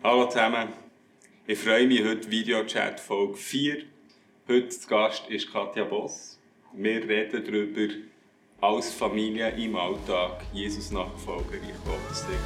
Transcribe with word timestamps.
Hallo 0.00 0.26
zusammen, 0.26 0.68
ich 1.44 1.58
freue 1.58 1.88
mich 1.88 2.04
heute 2.04 2.30
Videochat 2.30 3.00
Folge 3.00 3.34
4. 3.34 3.78
Heute 4.46 4.68
zu 4.68 4.86
Gast 4.86 5.28
ist 5.28 5.52
Katja 5.52 5.82
Boss. 5.82 6.38
Wir 6.72 7.02
reden 7.02 7.44
darüber, 7.44 7.92
als 8.60 8.92
Familie 8.94 9.50
im 9.56 9.74
Alltag 9.74 10.44
Jesus 10.52 10.92
nachfolgen. 10.92 11.58
Ich 11.64 11.74
hoffe, 11.84 12.12
es 12.12 12.24
liegt 12.28 12.40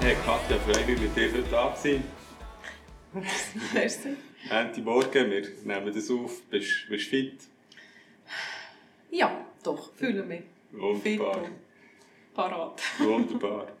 Hey 0.00 0.16
Katja, 0.24 0.56
freue 0.56 0.86
mich 0.86 1.00
mit 1.02 1.14
dir 1.14 1.30
heute 1.34 1.50
da 1.50 1.74
zu 1.74 1.82
sein. 1.82 2.27
Merci. 3.74 4.16
Ende 4.50 4.82
Morgen, 4.82 5.30
wir 5.30 5.42
nehmen 5.64 5.94
das 5.94 6.10
auf. 6.10 6.42
Bist 6.50 6.86
du 6.88 6.98
fit? 6.98 7.40
Ja, 9.10 9.46
doch, 9.62 9.94
fühle 9.94 10.22
mich. 10.22 10.42
Wunderbar. 10.72 11.48
Parat. 12.34 12.82
Wunderbar. 12.98 13.72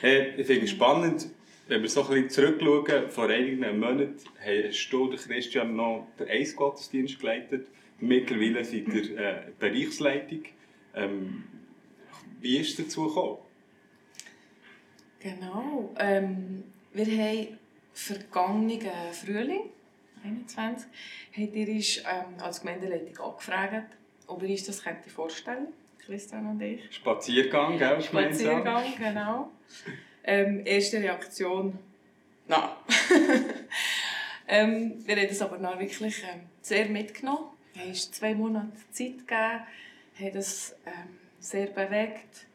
Hey, 0.00 0.34
ich 0.36 0.46
finde 0.46 0.64
es 0.64 0.70
spannend, 0.70 1.28
wenn 1.68 1.82
wir 1.82 1.88
so 1.88 2.02
ein 2.02 2.08
bisschen 2.08 2.58
zurückschauen, 2.58 3.08
vor 3.08 3.28
einigen 3.28 3.78
Monaten 3.78 4.16
hast 4.44 4.90
du, 4.90 5.08
der 5.08 5.18
Christian, 5.18 5.76
noch 5.76 6.08
den 6.18 6.28
Eis-Gottesdienst 6.28 7.20
geleitet. 7.20 7.68
Mittlerweile 8.00 8.64
seid 8.64 8.88
ihr 8.88 9.16
äh, 9.16 9.42
Bereichsleitung. 9.60 10.42
Ähm, 10.94 11.44
wie 12.40 12.58
ist 12.58 12.78
es 12.78 12.86
dazu 12.86 13.06
gekommen? 13.06 13.38
Genau. 15.20 15.94
Ähm, 16.00 16.64
wir 16.92 17.06
haben 17.06 17.58
vergangenen 17.92 19.12
Frühling, 19.12 19.70
21, 20.24 20.88
hat 21.36 21.54
ihr 21.54 21.68
uns, 21.68 21.98
ähm, 21.98 22.40
als 22.40 22.60
Gemeindeleitung 22.60 23.18
angefragt, 23.18 23.96
ob 24.26 24.42
ihr 24.42 24.50
uns 24.50 24.64
das 24.64 24.82
könnte 24.82 25.10
vorstellen 25.10 25.68
Christian 26.04 26.46
und 26.46 26.60
ich. 26.60 26.94
Spaziergang, 26.94 27.78
gell? 27.78 28.00
Spaziergang, 28.00 28.84
genau. 28.98 29.50
Ähm, 30.24 30.62
erste 30.64 30.98
Reaktion, 30.98 31.78
nein. 32.48 32.68
ähm, 34.48 34.94
wir 35.06 35.16
haben 35.16 35.28
das 35.28 35.42
aber 35.42 35.58
noch 35.58 35.78
wirklich 35.78 36.22
ähm, 36.24 36.42
sehr 36.60 36.86
mitgenommen. 36.86 37.46
Wir 37.72 37.82
haben 37.82 37.90
uns 37.90 38.10
zwei 38.10 38.34
Monate 38.34 38.72
Zeit 38.90 39.18
gegeben, 39.18 39.62
haben 40.18 40.32
das 40.34 40.76
ähm, 40.86 41.18
sehr 41.38 41.66
bewegt. 41.66 42.46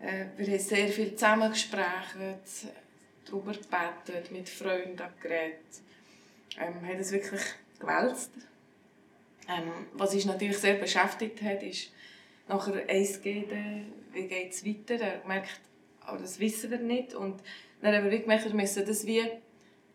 Äh, 0.00 0.26
wir 0.36 0.46
haben 0.46 0.58
sehr 0.58 0.88
viel 0.88 1.14
zusammen 1.14 1.50
gesprochen, 1.50 2.34
darüber 3.28 3.52
gebetet, 3.52 4.30
mit 4.30 4.48
Freunden 4.48 5.02
geredet. 5.20 5.82
Ähm, 6.58 6.86
haben 6.86 6.98
das 6.98 7.12
wirklich 7.12 7.42
gewälzt. 7.78 8.32
Ähm, 9.48 9.72
was 9.94 10.14
uns 10.14 10.26
natürlich 10.26 10.58
sehr 10.58 10.74
beschäftigt 10.74 11.40
hat, 11.42 11.62
ist 11.62 11.92
nachher 12.48 12.88
eins 12.88 13.20
gehen, 13.22 13.92
wie 14.12 14.26
geht 14.26 14.52
es 14.52 14.64
weiter. 14.64 15.00
Er 15.00 15.26
merkt, 15.26 15.60
aber 16.00 16.18
das 16.18 16.38
wissen 16.38 16.70
wir 16.70 16.78
nicht. 16.78 17.14
Und 17.14 17.40
dann 17.80 17.94
haben 17.94 18.10
wir 18.10 18.18
gemerkt, 18.18 18.44
wir 18.44 18.54
müssen 18.54 18.84
das 18.84 19.06
wie, 19.06 19.24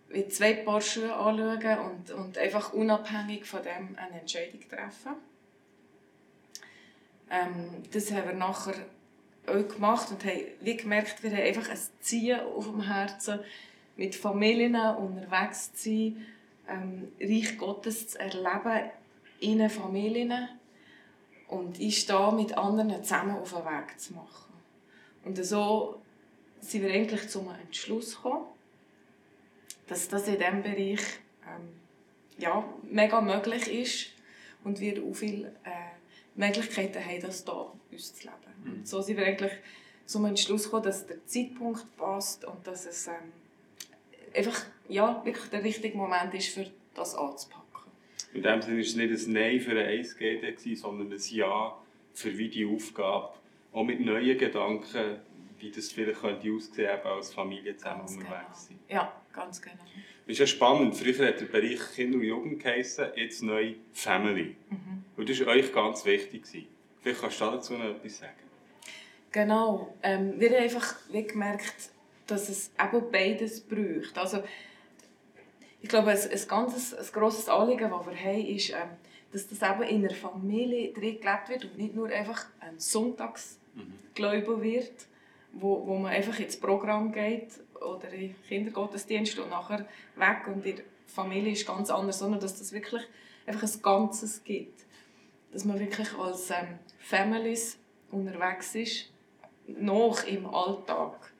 wie 0.09 0.27
zwei 0.27 0.53
Paar 0.53 0.81
Schuhe 0.81 1.13
anschauen 1.13 1.79
und, 1.79 2.11
und 2.11 2.37
einfach 2.37 2.73
unabhängig 2.73 3.45
von 3.45 3.61
dem 3.61 3.97
eine 3.97 4.21
Entscheidung 4.21 4.61
treffen. 4.69 5.15
Ähm, 7.29 7.83
das 7.91 8.11
haben 8.11 8.27
wir 8.27 8.35
nachher 8.35 8.75
gemacht 9.45 10.09
und 10.11 10.23
haben 10.23 10.41
wie 10.61 10.77
gemerkt, 10.77 11.23
wir 11.23 11.31
haben 11.31 11.43
einfach 11.43 11.69
ein 11.69 11.79
Ziehen 11.99 12.39
auf 12.39 12.65
dem 12.65 12.81
Herzen, 12.81 13.39
mit 13.95 14.15
Familien 14.15 14.75
unterwegs 14.75 15.73
zu 15.73 15.89
sein, 15.89 16.25
ähm, 16.67 17.11
Reich 17.19 17.57
Gottes 17.57 18.09
zu 18.09 18.19
erleben 18.19 18.89
in 19.39 19.69
Familien 19.69 20.49
und 21.47 21.79
ist 21.79 22.09
da 22.09 22.31
mit 22.31 22.57
anderen 22.57 23.03
zusammen 23.03 23.37
auf 23.37 23.53
den 23.53 23.65
Weg 23.65 23.99
zu 23.99 24.13
machen. 24.13 24.53
Und 25.25 25.43
so 25.43 26.01
sind 26.59 26.83
wir 26.83 26.91
eigentlich 26.91 27.29
zum 27.29 27.49
Entschluss 27.49 28.15
gekommen, 28.15 28.45
dass 29.87 30.07
das 30.07 30.27
in 30.27 30.37
diesem 30.37 30.63
Bereich 30.63 31.01
ähm, 31.45 31.69
ja, 32.37 32.63
mega 32.83 33.21
möglich 33.21 33.67
ist 33.67 34.07
und 34.63 34.79
wir 34.79 35.03
auch 35.03 35.13
viele 35.13 35.49
äh, 35.63 35.93
Möglichkeiten 36.35 37.03
haben, 37.03 37.21
das 37.21 37.43
hier 37.43 37.71
uns 37.91 38.15
zu 38.15 38.23
leben. 38.23 38.37
Mhm. 38.47 38.52
Und 38.65 38.87
so 38.87 39.01
sind 39.01 39.17
wir 39.17 39.25
eigentlich 39.25 39.51
zum 40.05 40.25
Entschluss 40.25 40.65
gekommen, 40.65 40.83
dass 40.83 41.05
der 41.05 41.25
Zeitpunkt 41.25 41.85
passt 41.97 42.45
und 42.45 42.65
dass 42.65 42.85
es 42.85 43.07
ähm, 43.07 43.13
einfach 44.35 44.65
ja, 44.89 45.21
wirklich 45.23 45.49
der 45.49 45.63
richtige 45.63 45.97
Moment 45.97 46.33
ist, 46.33 46.49
für 46.49 46.65
das 46.93 47.15
anzupacken. 47.15 47.63
In 48.33 48.43
dem 48.43 48.61
Sinne 48.61 48.77
war 48.77 48.83
es 48.83 48.95
nicht 48.95 49.27
ein 49.27 49.33
Nein 49.33 49.59
für 49.59 49.71
ein 49.71 50.03
1GD, 50.03 50.75
sondern 50.77 51.11
ein 51.11 51.19
Ja 51.29 51.77
für 52.13 52.37
wie 52.37 52.49
die 52.49 52.65
Aufgabe, 52.65 53.33
auch 53.71 53.83
mit 53.83 53.99
neuen 53.99 54.37
Gedanken, 54.37 55.19
wie 55.59 55.71
das 55.71 55.91
vielleicht 55.91 56.21
könnte 56.21 56.51
aussehen 56.51 56.87
könnte, 56.87 57.05
als 57.05 57.33
Familie 57.33 57.75
zusammen 57.75 58.01
ganz 58.01 58.15
unterwegs 58.15 58.67
genau. 58.67 58.79
Ja, 58.89 59.21
ganz 59.33 59.61
genau. 59.61 59.75
Das 60.25 60.33
ist 60.33 60.39
ja 60.39 60.47
spannend. 60.47 60.95
Früher 60.95 61.27
hat 61.27 61.41
der 61.41 61.45
Bereich 61.45 61.79
Kinder 61.95 62.17
und 62.17 62.23
Jugend 62.23 62.61
geheißen, 62.61 63.07
jetzt 63.15 63.41
neu 63.43 63.75
Family. 63.93 64.55
Mhm. 64.69 65.03
Und 65.17 65.29
das 65.29 65.39
war 65.41 65.47
euch 65.47 65.71
ganz 65.73 66.05
wichtig. 66.05 66.67
Vielleicht 67.01 67.21
kannst 67.21 67.41
du 67.41 67.45
dazu 67.45 67.73
noch 67.73 67.85
etwas 67.85 68.19
sagen. 68.19 68.33
Genau. 69.33 69.91
Ähm, 70.03 70.39
wir 70.39 70.51
haben 70.51 70.63
einfach 70.63 70.95
gemerkt, 71.11 71.89
dass 72.27 72.49
es 72.49 72.71
eben 72.79 73.11
beides 73.11 73.61
braucht. 73.61 74.15
Also, 74.15 74.43
ich 75.81 75.89
glaube, 75.89 76.11
ein, 76.11 76.17
ein 76.17 76.47
ganz 76.47 76.93
ein 76.93 77.05
grosses 77.11 77.49
Anliegen, 77.49 77.89
das 77.89 78.05
wir 78.05 78.15
haben, 78.15 78.45
ist, 78.45 78.69
ähm, 78.69 78.89
dass 79.31 79.47
das 79.49 79.61
eben 79.67 79.83
in 79.89 80.05
einer 80.05 80.13
Familie 80.13 80.93
drin 80.93 81.19
gelebt 81.19 81.49
wird 81.49 81.65
und 81.65 81.77
nicht 81.77 81.95
nur 81.95 82.09
einfach 82.09 82.45
ein 82.59 82.79
Sonntagsgläubiger 82.79 84.61
wird, 84.61 85.07
wo, 85.51 85.85
wo 85.87 85.97
man 85.97 86.13
einfach 86.13 86.39
ins 86.39 86.57
Programm 86.57 87.11
geht 87.11 87.49
oder 87.81 88.09
in 88.13 88.35
Kindergottesdienst 88.47 89.39
und 89.39 89.49
nachher 89.49 89.87
weg 90.15 90.47
und 90.47 90.63
die 90.63 90.75
Familie 91.07 91.53
ist 91.53 91.65
ganz 91.65 91.89
anders, 91.89 92.19
sondern 92.19 92.39
dass 92.39 92.59
das 92.59 92.71
wirklich 92.71 93.01
einfach 93.47 93.63
ein 93.63 93.81
Ganzes 93.81 94.43
gibt. 94.43 94.85
Dass 95.51 95.65
man 95.65 95.79
wirklich 95.79 96.13
als 96.19 96.51
ähm, 96.51 96.77
Families 96.99 97.79
unterwegs 98.11 98.75
ist, 98.75 99.12
noch 99.67 100.23
im 100.25 100.45
Alltag. 100.45 101.31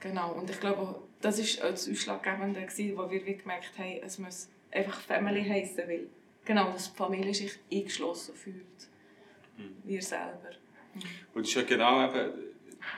Genau, 0.00 0.32
und 0.32 0.50
ich 0.50 0.58
glaube, 0.58 1.00
das 1.20 1.38
war 1.38 1.70
das 1.70 1.88
Ausschlaggebende, 1.88 2.66
wo 2.96 3.10
wir 3.10 3.20
gemerkt 3.20 3.78
haben, 3.78 4.00
es 4.02 4.18
muss 4.18 4.48
einfach 4.70 5.00
Family 5.00 5.44
heißen, 5.44 5.86
weil 5.86 6.08
genau, 6.44 6.72
dass 6.72 6.92
die 6.92 6.96
Familie 6.96 7.34
sich 7.34 7.52
eingeschlossen 7.72 8.34
fühlt. 8.34 8.88
Mhm. 9.56 9.76
Wir 9.84 10.02
selber. 10.02 10.50
Mhm. 10.94 11.00
Und 11.34 11.54
ja 11.54 11.62
genau 11.62 12.04
eben, 12.08 12.32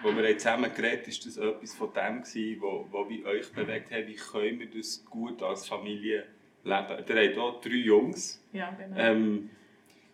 wo 0.02 0.16
wir 0.16 0.38
zusammen 0.38 0.72
geredet 0.75 1.02
haben, 1.02 1.10
ist 1.10 1.26
das 1.26 1.36
etwas 1.36 1.75
von 1.75 1.92
dem 1.92 2.22
gewesen, 2.22 2.60
wo, 2.60 2.86
wo 2.91 3.04
bei 3.04 3.25
euch 3.26 3.52
bewegt 3.52 3.91
hat, 3.91 4.06
wie 4.06 4.14
können 4.14 4.60
wir 4.60 4.70
das 4.70 5.04
gut 5.04 5.42
als 5.42 5.69
Familie 5.69 6.25
leben. 6.64 7.04
Ihr 7.06 7.28
habt 7.28 7.38
auch 7.38 7.60
drei 7.60 7.75
Jungs. 7.75 8.42
Ja, 8.52 8.70
genau. 8.70 8.96
Ähm, 8.96 9.50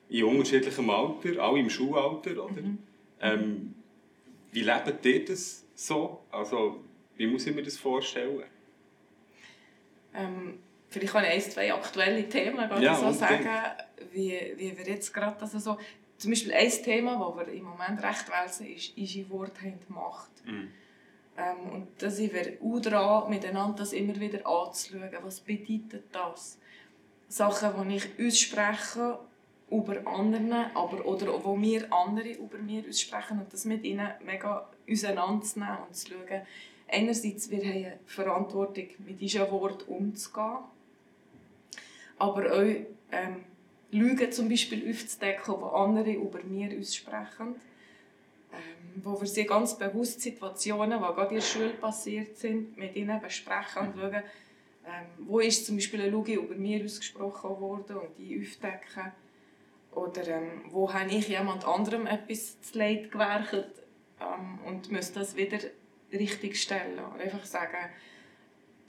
in 0.08 0.24
unterschiedlichem 0.24 0.90
Alter, 0.90 1.40
alle 1.40 1.60
im 1.60 1.70
Schulalter, 1.70 2.44
oder? 2.44 2.62
Mhm. 2.62 2.78
Ähm, 3.20 3.69
wie 4.52 4.62
lebt 4.62 5.04
ihr 5.04 5.24
das 5.24 5.64
so? 5.74 6.24
Also, 6.30 6.84
wie 7.16 7.26
muss 7.26 7.46
ich 7.46 7.54
mir 7.54 7.62
das 7.62 7.76
vorstellen? 7.76 8.42
Ähm, 10.14 10.58
vielleicht 10.88 11.12
kann 11.12 11.24
ich 11.24 11.30
ein, 11.30 11.40
zwei 11.40 11.72
aktuelle 11.72 12.28
Themen 12.28 12.68
ja, 12.80 12.94
so 12.94 13.12
sagen, 13.12 13.48
wie, 14.12 14.54
wie 14.56 14.76
wir 14.76 14.86
jetzt 14.86 15.12
gerade 15.12 15.40
also 15.40 15.58
so, 15.58 15.78
zum 16.18 16.30
Beispiel 16.30 16.52
ein 16.52 16.70
Thema, 16.70 17.34
das 17.36 17.46
wir 17.46 17.54
im 17.54 17.64
Moment 17.64 18.02
recht 18.02 18.26
wälzen, 18.28 18.66
ist, 18.66 18.96
unsere 18.96 19.30
Worte 19.30 19.60
haben 19.62 19.78
Macht. 19.88 20.44
Mhm. 20.44 20.70
Ähm, 21.38 21.72
und 21.72 21.88
da 21.98 22.10
sind 22.10 22.32
wir 22.32 22.58
auch 22.62 22.80
dran, 22.80 23.30
miteinander 23.30 23.78
das 23.78 23.92
immer 23.92 24.18
wieder 24.18 24.46
anzuschauen. 24.46 25.10
Was 25.22 25.40
bedeutet 25.40 26.04
das? 26.12 26.58
Sachen, 27.28 27.88
die 27.88 27.96
ich 27.96 28.26
ausspreche 28.26 29.18
über 29.70 30.06
anderen, 30.06 30.52
aber 30.74 31.04
oder 31.06 31.44
wo 31.44 31.60
wir 31.60 31.92
andere 31.92 32.30
über 32.30 32.58
mir 32.58 32.84
aussprechen 32.88 33.38
und 33.38 33.52
das 33.52 33.64
mit 33.64 33.84
ihnen 33.84 34.08
mega 34.24 34.68
auseinanderzunehmen 34.90 35.78
und 35.86 35.94
zu 35.94 36.10
schauen. 36.10 36.42
Einerseits, 36.88 37.50
wir 37.50 37.58
haben 37.58 37.70
eine 37.70 37.98
Verantwortung, 38.04 38.86
mit 39.06 39.20
diesen 39.20 39.48
Worten 39.50 39.92
umzugehen, 39.92 40.58
aber 42.18 42.52
auch 42.52 42.62
ähm, 43.12 43.44
Lügen 43.92 44.32
zum 44.32 44.48
Beispiel 44.48 44.90
aufzudecken, 44.90 45.54
die 45.58 45.74
andere 45.74 46.12
über 46.12 46.42
mir 46.42 46.78
aussprechen. 46.78 47.54
Ähm, 48.52 49.02
wo 49.04 49.20
wir 49.20 49.28
sie 49.28 49.44
ganz 49.44 49.78
bewusst 49.78 50.20
Situationen, 50.20 50.98
die 50.98 51.14
gerade 51.14 51.28
in 51.28 51.34
der 51.36 51.42
Schule 51.42 51.70
passiert 51.70 52.36
sind, 52.36 52.76
mit 52.76 52.96
ihnen 52.96 53.20
besprechen 53.20 53.82
und 53.82 53.96
schauen, 53.96 54.22
ähm, 54.84 55.06
wo 55.18 55.38
ist 55.38 55.66
zum 55.66 55.76
Beispiel 55.76 56.00
eine 56.00 56.10
Lüge 56.10 56.34
über 56.34 56.56
mir 56.56 56.84
ausgesprochen 56.84 57.60
worden 57.60 57.96
und 57.98 58.18
die 58.18 58.40
aufdecken. 58.40 59.12
Oder 59.92 60.26
ähm, 60.28 60.62
wo 60.70 60.92
habe 60.92 61.10
ich 61.10 61.28
jemand 61.28 61.66
anderem 61.66 62.06
etwas 62.06 62.60
zu 62.60 62.78
Leid 62.78 63.10
gewerkelt 63.10 63.72
ähm, 64.20 64.58
und 64.66 64.90
muss 64.92 65.12
das 65.12 65.36
wieder 65.36 65.58
richtig 66.12 66.60
stellen. 66.60 66.98
Und 66.98 67.20
einfach 67.20 67.44
sagen, 67.44 67.90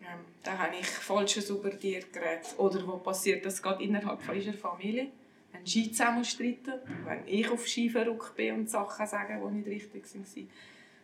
ähm, 0.01 0.25
da 0.43 0.57
habe 0.57 0.75
ich 0.79 0.87
Falsches 0.87 1.49
über 1.49 1.69
dir 1.69 2.01
geredet. 2.11 2.55
Oder 2.57 2.85
wo 2.87 2.97
passiert 2.97 3.45
das 3.45 3.61
gerade 3.61 3.83
innerhalb 3.83 4.21
von 4.21 4.35
unserer 4.35 4.53
Familie? 4.57 5.07
Wenn 5.51 5.67
Ski 5.67 5.91
zusammen 5.91 6.23
streiten, 6.23 6.73
wenn 7.05 7.27
ich 7.27 7.49
auf 7.49 7.67
Ski 7.67 7.89
verrückt 7.89 8.35
bin 8.35 8.55
und 8.55 8.69
Sachen 8.69 9.05
sage, 9.05 9.39
die 9.43 9.55
nicht 9.55 9.67
richtig 9.67 10.03
waren. 10.15 10.49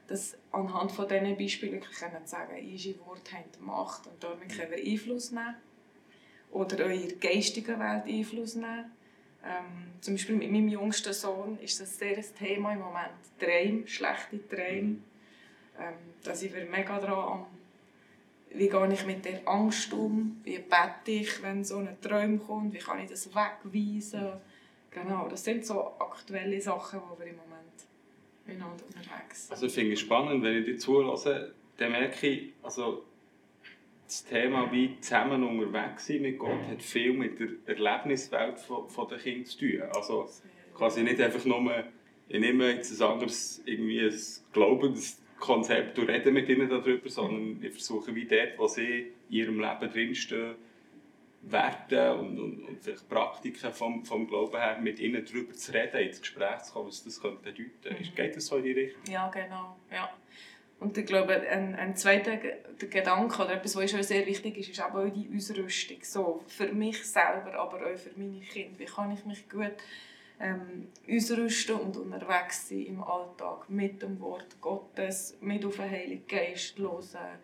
Dass 0.07 0.37
anhand 0.51 0.91
von 0.93 1.07
diesen 1.07 1.37
Beispielen 1.37 1.81
können 1.81 2.25
sagen, 2.25 2.55
unsere 2.57 2.99
Worte 3.05 3.33
haben 3.33 3.65
Macht 3.65 4.07
und 4.07 4.23
damit 4.23 4.49
können 4.49 4.71
wir 4.71 4.91
Einfluss 4.91 5.31
nehmen. 5.31 5.55
Oder 6.51 6.85
eure 6.85 7.07
geistige 7.15 7.77
Welt 7.77 8.05
Einfluss 8.05 8.55
nehmen. 8.55 8.91
Ähm, 9.43 9.93
zum 10.01 10.15
Beispiel 10.15 10.35
mit 10.35 10.51
meinem 10.51 10.67
jüngsten 10.67 11.13
Sohn 11.13 11.57
ist 11.59 11.79
das 11.79 11.97
sehr 11.97 12.17
ein 12.17 12.25
Thema 12.37 12.73
im 12.73 12.79
Moment. 12.79 13.11
Träume, 13.39 13.87
schlechte 13.87 14.47
Träume. 14.47 14.97
Ähm, 15.79 15.93
da 16.23 16.35
sind 16.35 16.55
wir 16.55 16.65
mega 16.65 16.99
dran 16.99 17.45
wie 18.51 18.69
gehe 18.69 18.93
ich 18.93 19.05
mit 19.05 19.25
der 19.25 19.47
Angst 19.47 19.93
um, 19.93 20.39
wie 20.43 20.57
bete 20.57 21.11
ich, 21.11 21.41
wenn 21.43 21.63
so 21.63 21.77
ein 21.77 21.97
Traum 22.01 22.39
kommt, 22.39 22.73
wie 22.73 22.79
kann 22.79 22.99
ich 22.99 23.09
das 23.09 23.29
wegweisen. 23.29 24.33
Genau, 24.91 25.27
das 25.27 25.43
sind 25.43 25.65
so 25.65 25.93
aktuelle 25.99 26.59
Sachen, 26.59 26.99
die 26.99 27.19
wir 27.19 27.27
im 27.27 27.37
Moment 27.37 27.57
miteinander 28.45 28.83
unterwegs 28.85 29.47
sind. 29.47 29.51
Also 29.51 29.65
ich 29.67 29.73
finde 29.73 29.93
es 29.93 29.99
spannend, 29.99 30.43
wenn 30.43 30.57
ich 30.57 30.65
dir 30.65 30.77
zulasse, 30.77 31.53
dann 31.77 31.91
merke 31.91 32.27
ich, 32.27 32.53
also 32.63 33.03
das 34.07 34.23
Thema 34.25 34.71
wie 34.71 34.99
zusammen 35.01 35.43
unterwegs 35.43 36.07
sein 36.07 36.21
mit 36.21 36.39
Gott 36.39 36.65
hat 36.69 36.81
viel 36.81 37.13
mit 37.13 37.39
der 37.39 37.49
Erlebniswelt 37.65 38.57
von, 38.59 38.89
von 38.89 39.07
den 39.09 39.19
Kindern 39.19 39.45
zu 39.45 39.59
tun. 39.59 39.81
Also 39.93 40.29
quasi 40.73 41.03
nicht 41.03 41.19
einfach 41.19 41.43
nur, 41.43 41.83
ich 42.29 42.39
nehme 42.39 42.71
jetzt 42.71 42.99
ein 42.99 43.07
anderes 43.07 43.61
irgendwie 43.65 43.99
ein 43.99 44.15
Glaubens 44.53 45.21
Konzept 45.39 45.99
und 45.99 46.09
rede 46.09 46.31
mit 46.31 46.49
ihnen 46.49 46.69
darüber, 46.69 47.09
sondern 47.09 47.61
ich 47.61 47.71
versuche 47.71 48.15
wie 48.15 48.25
dort, 48.25 48.57
wo 48.57 48.67
sie 48.67 49.13
in 49.29 49.35
ihrem 49.35 49.59
Leben 49.59 49.91
drinstehen, 49.91 50.55
Werte 51.43 52.15
und, 52.15 52.39
und, 52.39 52.63
und 52.63 52.81
vielleicht 52.81 53.07
Praktiken 53.07 53.71
vom, 53.71 54.03
vom 54.03 54.27
Glauben 54.27 54.57
her 54.57 54.79
mit 54.81 54.99
ihnen 54.99 55.23
darüber 55.23 55.53
zu 55.53 55.73
reden, 55.73 55.97
ins 55.97 56.19
Gespräch 56.19 56.63
zu 56.63 56.73
kommen, 56.73 56.87
was 56.87 57.03
das 57.03 57.21
könnte 57.21 57.43
bedeuten 57.43 57.71
könnte. 57.83 58.03
Mhm. 58.03 58.15
Geht 58.15 58.35
das 58.35 58.47
so 58.47 58.57
in 58.57 58.63
die 58.63 58.71
Richtung? 58.71 59.01
Ja, 59.09 59.29
genau. 59.29 59.77
Ja. 59.91 60.09
Und 60.79 60.97
ich 60.97 61.05
glaube, 61.05 61.33
ein, 61.33 61.75
ein 61.75 61.95
zweiter 61.95 62.37
Gedanke 62.77 63.41
oder 63.41 63.55
etwas, 63.55 63.75
was 63.75 63.89
schon 63.89 64.03
sehr 64.03 64.25
wichtig 64.27 64.57
ist, 64.57 64.69
ist 64.69 64.81
auch 64.81 65.09
die 65.09 65.29
Ausrüstung. 65.35 65.97
So, 66.03 66.43
für 66.47 66.71
mich 66.71 67.03
selber, 67.03 67.55
aber 67.55 67.77
auch 67.77 67.97
für 67.97 68.11
meine 68.15 68.39
Kinder. 68.41 68.77
Wie 68.77 68.85
kann 68.85 69.11
ich 69.11 69.25
mich 69.25 69.49
gut 69.49 69.73
ähm, 70.39 70.87
ausrüsten 71.09 71.75
und 71.75 71.97
unterwegs 71.97 72.69
sein 72.69 72.85
im 72.85 73.03
Alltag 73.03 73.69
mit 73.69 74.01
dem 74.01 74.19
Wort 74.19 74.61
Gottes, 74.61 75.37
mit 75.41 75.65
auf 75.65 75.77
den 75.77 75.89
Heiligen 75.89 76.27
Geist 76.27 76.77
hören. 76.77 77.39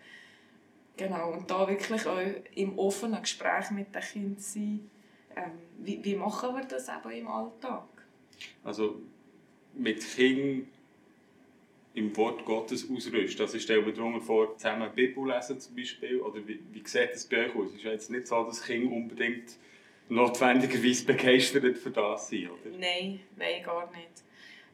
Genau, 0.95 1.31
und 1.31 1.49
da 1.49 1.67
wirklich 1.67 2.05
auch 2.05 2.19
im 2.53 2.77
offenen 2.77 3.21
Gespräch 3.21 3.71
mit 3.71 3.95
den 3.95 4.01
Kindern 4.01 4.37
sein. 4.37 4.91
Ähm, 5.35 5.51
wie, 5.79 6.03
wie 6.03 6.15
machen 6.15 6.55
wir 6.55 6.65
das 6.65 6.87
eben 6.87 7.11
im 7.11 7.27
Alltag? 7.27 7.87
Also 8.63 9.01
mit 9.73 10.01
Kindern 10.01 10.67
im 11.95 12.15
Wort 12.17 12.43
Gottes 12.45 12.89
ausrüsten. 12.89 13.41
Also 13.41 13.57
ich 13.57 13.63
stelle 13.63 13.81
mir 13.81 13.93
darunter 13.93 14.21
vor, 14.21 14.57
zusammen 14.57 14.89
Bibel 14.93 15.27
lesen 15.27 15.59
zum 15.59 15.75
Beispiel. 15.75 16.19
Oder 16.19 16.47
wie, 16.47 16.59
wie 16.71 16.83
sieht 16.85 17.11
das 17.13 17.25
bei 17.25 17.45
euch 17.45 17.55
aus? 17.55 17.69
Es 17.69 17.75
ist 17.75 17.83
jetzt 17.83 18.11
nicht 18.11 18.27
so, 18.27 18.43
dass 18.43 18.63
Kinder 18.63 18.95
unbedingt 18.95 19.57
notwendigerweise 20.09 21.05
begeistert 21.05 21.77
für 21.77 21.91
das 21.91 22.29
sein, 22.29 22.49
oder? 22.49 22.75
Nein, 22.77 23.19
nein, 23.35 23.63
gar 23.63 23.89
nicht. 23.91 24.23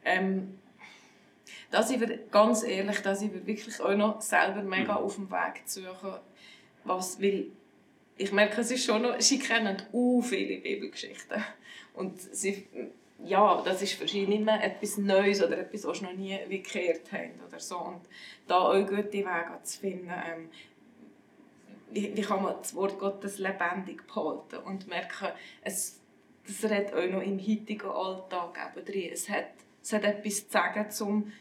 Ähm, 0.04 0.58
da 1.70 1.82
sind 1.82 2.00
wir, 2.00 2.16
ganz 2.30 2.62
ehrlich, 2.62 3.00
da 3.00 3.14
sind 3.14 3.34
wir 3.34 3.46
wirklich 3.46 3.80
auch 3.80 3.94
noch 3.94 4.20
selber 4.20 4.62
mega 4.62 4.94
mhm. 4.94 5.04
auf 5.04 5.14
dem 5.16 5.30
Weg 5.30 5.66
zu 5.66 5.82
suchen, 5.82 6.14
was, 6.84 7.20
weil 7.20 7.46
ich 8.16 8.32
merke, 8.32 8.60
es 8.60 8.70
ist 8.70 8.84
schon 8.84 9.02
noch, 9.02 9.20
sie 9.20 9.38
kennen 9.38 9.82
auch 9.92 10.20
viele 10.22 10.58
Bibelgeschichten 10.58 11.42
und 11.94 12.20
sie, 12.20 12.66
ja, 13.24 13.62
das 13.64 13.82
ist 13.82 13.94
für 13.94 14.08
sie 14.08 14.26
nicht 14.26 14.44
mehr 14.44 14.62
etwas 14.62 14.96
Neues 14.98 15.42
oder 15.42 15.58
etwas, 15.58 15.84
was 15.84 16.00
noch 16.00 16.12
nie 16.12 16.38
gehört 16.62 17.12
haben 17.12 17.40
oder 17.46 17.58
so 17.58 17.78
und 17.78 18.00
da 18.46 18.58
auch 18.58 18.86
gute 18.86 19.12
Wege 19.12 19.58
zu 19.62 19.80
finden, 19.80 20.10
ähm, 20.10 20.48
wie, 21.90 22.16
wie 22.16 22.22
kann 22.22 22.42
man 22.42 22.54
das 22.58 22.74
Wort 22.74 22.98
Gottes 22.98 23.38
lebendig 23.38 24.06
behalten 24.06 24.56
und 24.64 24.86
merken, 24.88 25.28
es, 25.62 26.00
das 26.46 26.70
redet 26.70 26.94
auch 26.94 27.06
noch 27.06 27.22
im 27.22 27.38
heutigen 27.38 27.90
Alltag 27.90 28.58
eben 28.76 28.86
drin. 28.86 29.10
Es 29.12 29.28
hat, 29.28 29.50
es 29.82 29.92
hat 29.92 30.04
etwas 30.04 30.46
zu 30.46 30.52
sagen, 30.52 30.90
zum, 30.90 31.32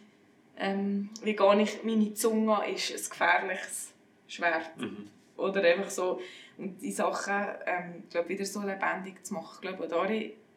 ähm, 0.58 1.10
wie 1.24 1.36
gar 1.36 1.56
nicht 1.56 1.84
meine 1.84 2.14
Zunge 2.14 2.68
ist 2.70 2.92
ein 2.92 3.10
gefährliches 3.10 3.94
Schwert. 4.28 4.76
Mhm. 4.78 5.10
Oder 5.38 5.64
einfach 5.64 5.90
so, 5.90 6.20
und 6.58 6.82
die 6.82 6.92
Sachen 6.92 7.46
ähm, 7.66 8.04
glaub, 8.10 8.28
wieder 8.28 8.46
so 8.46 8.62
lebendig 8.62 9.26
zu 9.26 9.34
machen. 9.36 9.56
Ich 9.56 9.62
glaube, 9.62 9.84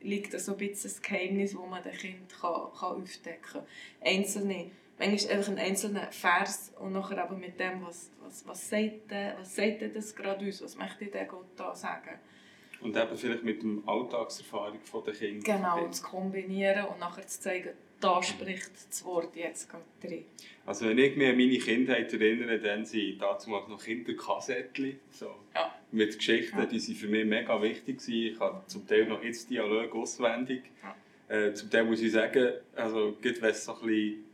liegt 0.02 0.38
so 0.38 0.52
ein 0.52 0.58
bisschen 0.58 0.90
das 0.90 1.02
Geheimnis, 1.02 1.52
das 1.52 1.60
man 1.60 1.82
dem 1.82 1.92
Kind 1.92 2.32
kann, 2.40 2.72
kann 2.78 3.02
aufdecken 3.02 3.42
kann. 3.42 3.66
Einzelne 4.04 4.70
manchmal 4.98 5.32
einfach 5.34 5.48
einen 5.48 5.58
einzelnen 5.58 6.12
Vers 6.12 6.72
und 6.78 6.92
nachher 6.92 7.22
aber 7.22 7.36
mit 7.36 7.58
dem, 7.58 7.84
was, 7.84 8.10
was, 8.22 8.46
was, 8.46 8.68
sagt, 8.68 9.10
was 9.38 9.54
sagt 9.54 9.82
das 9.94 10.14
gerade 10.14 10.44
uns, 10.44 10.62
was 10.62 10.76
möchte 10.76 11.06
der 11.06 11.26
Gott 11.26 11.46
da 11.56 11.74
sagen. 11.74 12.18
Und 12.80 12.96
eben 12.96 13.16
vielleicht 13.16 13.44
mit 13.44 13.62
der 13.62 13.70
Alltagserfahrung 13.86 14.80
der 15.06 15.14
Kinder. 15.14 15.54
Genau, 15.54 15.88
zu 15.88 16.02
kombinieren 16.02 16.86
und 16.86 16.98
nachher 16.98 17.26
zu 17.26 17.40
zeigen, 17.40 17.70
da 18.02 18.22
spricht 18.22 18.70
das 18.90 19.04
Wort 19.04 19.36
jetzt 19.36 19.70
gerade 19.70 19.84
drin. 20.00 20.24
Also 20.66 20.86
wenn 20.88 20.98
ich 20.98 21.16
mich 21.16 21.28
an 21.28 21.36
meine 21.36 21.58
Kindheit 21.58 22.12
erinnere, 22.12 22.58
dann 22.58 22.84
sind 22.84 23.20
dazu 23.20 23.50
noch 23.50 23.82
Kinderkassettchen, 23.82 25.00
so 25.10 25.34
ja. 25.54 25.74
mit 25.90 26.16
Geschichten, 26.16 26.58
ja. 26.58 26.66
die 26.66 26.80
sind 26.80 26.96
für 26.98 27.08
mich 27.08 27.24
mega 27.24 27.60
wichtig 27.62 28.00
Ich 28.08 28.38
habe 28.38 28.62
zum 28.66 28.86
Teil 28.86 29.06
noch 29.06 29.22
jetzt 29.22 29.50
Dialog 29.50 29.94
auswendig. 29.94 30.62
Ja. 30.82 30.96
Äh, 31.36 31.54
zum 31.54 31.70
Teil 31.70 31.84
muss 31.84 32.02
ich 32.02 32.12
sagen, 32.12 32.54
also 32.74 33.16
wenn 33.20 33.44
es 33.44 33.64
so 33.64 33.74
ein 33.74 33.86
bisschen 33.86 34.24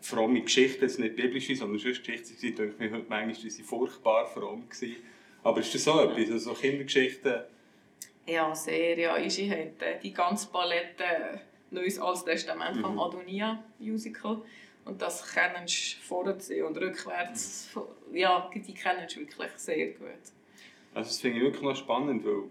fromme 0.00 0.40
Geschichten, 0.40 0.82
jetzt 0.82 0.98
nicht 0.98 1.16
biblische, 1.16 1.54
sondern 1.54 1.78
sonst 1.78 2.04
Geschichten 2.04 2.30
waren, 2.30 2.54
denke 2.54 2.72
ich 2.72 2.78
mir 2.78 2.96
heute 2.96 3.06
manchmal, 3.08 3.34
die 3.34 3.58
waren 3.58 3.64
furchtbar 3.64 4.26
fromm. 4.26 4.68
Gewesen. 4.68 4.96
Aber 5.42 5.60
ist 5.60 5.74
das 5.74 5.84
so 5.84 6.00
etwas, 6.00 6.30
also 6.30 6.54
Kindergeschichten? 6.54 7.42
Ja, 8.26 8.54
sehr. 8.54 8.98
Ja, 8.98 9.16
ich 9.16 9.38
habe 9.50 9.72
die 10.02 10.12
ganze 10.12 10.48
Palette 10.50 11.40
Neues 11.70 11.98
Altes 11.98 12.24
Testament 12.24 12.76
mhm. 12.76 12.80
vom 12.80 12.98
Adonia-Musical. 12.98 14.42
Und 14.84 15.02
das 15.02 15.34
kennen 15.34 15.66
sie 15.66 15.96
vorne 16.00 16.36
und 16.66 16.78
rückwärts. 16.78 17.70
Mhm. 17.74 18.16
Ja, 18.16 18.50
die 18.54 18.74
kennen 18.74 19.08
sie 19.08 19.20
wirklich 19.20 19.50
sehr 19.56 19.88
gut. 19.88 20.08
Also 20.94 21.10
das 21.10 21.20
finde 21.20 21.38
ich 21.38 21.44
wirklich 21.44 21.62
noch 21.62 21.76
spannend, 21.76 22.24
weil 22.24 22.44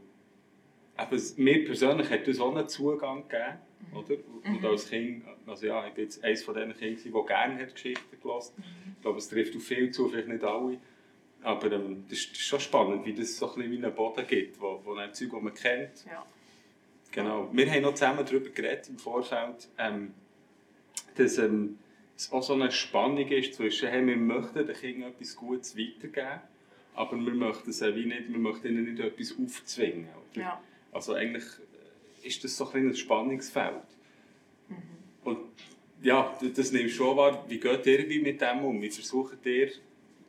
eben, 1.00 1.24
mir 1.38 1.66
persönlich 1.66 2.10
hat 2.10 2.28
das 2.28 2.40
auch 2.40 2.56
einen 2.56 2.68
Zugang 2.70 3.28
gegeben 3.28 3.58
oder? 3.94 4.16
Und 4.44 4.62
mhm. 4.62 4.66
als 4.66 4.90
Kind, 4.90 5.24
also 5.46 5.66
ja, 5.66 5.88
ich 5.88 5.94
war 5.94 6.00
jetzt 6.00 6.24
eines 6.24 6.44
von 6.44 6.56
diesen 6.56 6.76
Kindern, 6.76 7.04
die 7.04 7.28
gerne 7.28 7.62
hat 7.62 7.74
Geschichten 7.74 8.22
gelesen 8.22 8.54
hat. 8.58 8.58
Mhm. 8.58 8.94
Ich 8.96 9.02
glaube, 9.02 9.18
es 9.18 9.30
trifft 9.30 9.56
auf 9.56 9.64
viel 9.64 9.92
zu, 9.92 10.08
vielleicht 10.10 10.28
nicht 10.28 10.44
alle. 10.44 10.78
Aber 11.44 11.72
ähm, 11.72 12.06
das, 12.10 12.20
ist, 12.20 12.32
das, 12.32 12.40
ist, 12.40 12.48
schon 12.48 12.60
spannend, 12.60 13.06
wie 13.06 13.14
das 13.14 13.38
so 13.38 13.48
ein 13.50 13.56
bisschen 13.56 13.72
wie 13.72 13.78
einen 13.78 13.96
Boden 13.96 14.26
gibt, 14.28 14.60
wo, 14.60 14.82
wo 14.84 14.96
ein 14.96 15.14
Zeug, 15.14 15.30
das 15.32 15.42
man 15.42 15.54
kennt. 15.54 16.06
Ja. 16.06 16.26
Genau. 17.18 17.50
Wir 17.52 17.72
haben 17.72 17.82
noch 17.82 17.96
zusammen 17.96 18.24
darüber 18.24 18.50
geredet 18.52 18.90
im 18.90 19.00
Vorfeld, 19.00 19.70
ähm, 19.80 20.14
dass 21.16 21.40
ähm, 21.40 21.80
es 22.16 22.32
auch 22.32 22.44
so 22.44 22.54
eine 22.54 22.72
Spannung 22.72 23.28
ist 23.28 23.56
zwischen, 23.56 23.90
hey, 23.90 24.06
wir 24.06 24.18
möchten 24.18 24.68
den 24.68 24.76
Kindern 24.76 25.10
etwas 25.10 25.36
Gutes 25.36 25.76
weitergeben, 25.76 26.42
aber 26.94 27.18
wir 27.18 27.34
möchten, 27.34 27.72
sie 27.72 27.96
wie 27.96 28.06
nicht, 28.06 28.30
wir 28.30 28.38
möchten 28.38 28.68
ihnen 28.68 28.94
nicht 28.94 29.00
etwas 29.00 29.36
aufzwingen. 29.36 30.10
Oder? 30.34 30.42
Ja. 30.42 30.62
Also 30.92 31.16
eigentlich 31.16 31.46
ist 32.22 32.44
das 32.44 32.56
so 32.56 32.70
ein, 32.72 32.90
ein 32.90 32.96
Spannungsfeld. 32.96 33.74
Mhm. 34.70 34.76
Und 35.24 35.40
ja, 36.04 36.38
das 36.56 36.72
nimmst 36.72 36.94
du 36.94 36.98
schon 36.98 37.18
wahr. 37.18 37.46
Wie 37.48 37.60
geht 37.60 37.84
ihr 37.88 38.22
mit 38.22 38.42
dem 38.42 38.64
um? 38.64 38.80
Wie 38.80 38.92
versucht 38.92 39.44
ihr, 39.44 39.72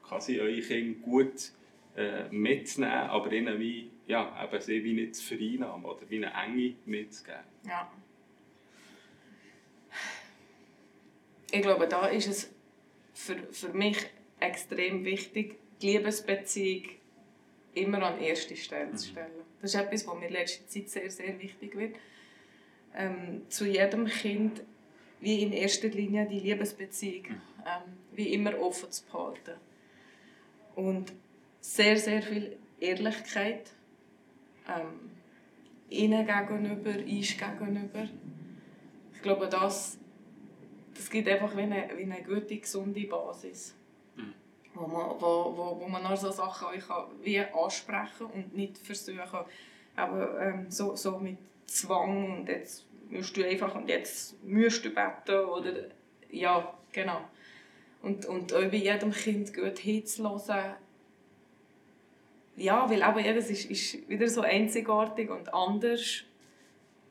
quasi 0.02 0.40
eure 0.40 0.62
Kinder 0.62 0.98
gut 1.00 1.52
äh, 1.98 2.28
mitzunehmen, 2.30 3.10
aber 3.10 3.32
ihnen 3.32 3.58
wie, 3.58 3.90
ja, 4.06 4.44
eben 4.44 4.60
sie 4.60 4.84
wie 4.84 4.92
nicht 4.92 5.16
zu 5.16 5.24
vereinnahmen 5.24 5.84
oder 5.84 6.08
wie 6.08 6.24
eine 6.24 6.32
Enge 6.32 6.76
mitzugeben? 6.84 7.40
Ja. 7.66 7.90
Ich 11.50 11.60
glaube, 11.60 11.88
da 11.88 12.06
ist 12.06 12.28
es 12.28 12.54
für, 13.14 13.36
für 13.50 13.70
mich 13.70 13.98
extrem 14.38 15.04
wichtig, 15.04 15.56
die 15.82 15.88
Liebesbeziehung 15.88 16.84
immer 17.74 18.00
an 18.02 18.20
erste 18.20 18.54
Stelle 18.54 18.94
zu 18.94 19.08
mhm. 19.08 19.12
stellen. 19.12 19.32
Das 19.60 19.74
ist 19.74 19.80
etwas, 19.80 20.06
was 20.06 20.14
mir 20.14 20.26
in 20.26 20.32
letzter 20.32 20.68
Zeit 20.68 20.88
sehr, 20.88 21.10
sehr 21.10 21.40
wichtig 21.40 21.74
wird. 21.76 21.96
Ähm, 22.94 23.42
zu 23.48 23.66
jedem 23.66 24.06
Kind 24.06 24.62
wie 25.20 25.42
in 25.42 25.52
erster 25.52 25.88
Linie 25.88 26.26
die 26.26 26.38
Liebesbeziehung 26.38 27.28
mhm. 27.28 27.40
ähm, 27.66 27.96
wie 28.12 28.32
immer 28.34 28.56
offen 28.60 28.92
zu 28.92 29.04
behalten. 29.06 29.56
Und 30.76 31.12
sehr, 31.60 31.96
sehr 31.96 32.22
viel 32.22 32.56
Ehrlichkeit 32.80 33.70
ähm, 34.68 35.10
ihnen 35.90 36.26
gegenüber, 36.26 36.90
uns 36.90 37.36
gegenüber. 37.36 38.08
Ich 39.14 39.22
glaube, 39.22 39.48
das, 39.48 39.98
das 40.94 41.10
gibt 41.10 41.28
einfach 41.28 41.56
wie 41.56 41.62
eine, 41.62 41.88
wie 41.96 42.04
eine 42.04 42.22
gute, 42.22 42.56
gesunde 42.56 43.06
Basis. 43.06 43.74
Mhm. 44.16 44.34
wo 44.74 44.86
man, 44.86 45.20
wo, 45.20 45.56
wo, 45.56 45.80
wo 45.80 45.88
man 45.88 46.02
noch 46.02 46.16
so 46.16 46.30
Sachen 46.30 46.78
kann, 46.80 47.06
wie 47.22 47.40
ansprechen 47.40 48.26
und 48.26 48.54
nicht 48.54 48.78
versuchen, 48.78 49.40
aber 49.96 50.40
ähm, 50.40 50.70
so, 50.70 50.94
so 50.94 51.18
mit 51.18 51.38
Zwang 51.66 52.38
und 52.38 52.48
jetzt 52.48 52.86
musst 53.10 53.36
du 53.36 53.46
einfach 53.46 53.74
und 53.74 53.88
jetzt 53.88 54.42
musst 54.44 54.84
du 54.84 54.90
beten 54.90 55.44
oder 55.44 55.72
ja, 56.30 56.74
genau. 56.92 57.20
Und, 58.02 58.26
und 58.26 58.52
auch 58.54 58.70
bei 58.70 58.76
jedem 58.76 59.10
Kind 59.10 59.54
gut 59.54 59.78
hinzulassen. 59.78 60.74
Ja, 62.58 62.90
weil 62.90 63.02
eben 63.02 63.24
jedes 63.24 63.50
ist, 63.50 63.70
ist 63.70 64.08
wieder 64.08 64.28
so 64.28 64.40
einzigartig 64.40 65.30
und 65.30 65.52
anders. 65.54 66.24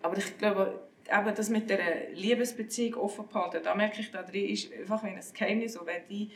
Aber 0.02 0.18
ich 0.18 0.38
glaube, 0.38 0.88
eben 1.10 1.36
das 1.36 1.50
mit 1.50 1.70
der 1.70 2.12
Liebesbeziehung 2.12 2.96
offen 2.96 3.28
behalten, 3.28 3.62
da 3.64 3.74
merke 3.74 4.02
ich, 4.02 4.12
da 4.12 4.24
drin 4.24 4.50
ist 4.50 4.72
einfach 4.74 5.04
ein 5.04 5.20
Geheimnis. 5.34 5.78
Und 5.78 5.88
wenn 5.88 6.06
die, 6.10 6.30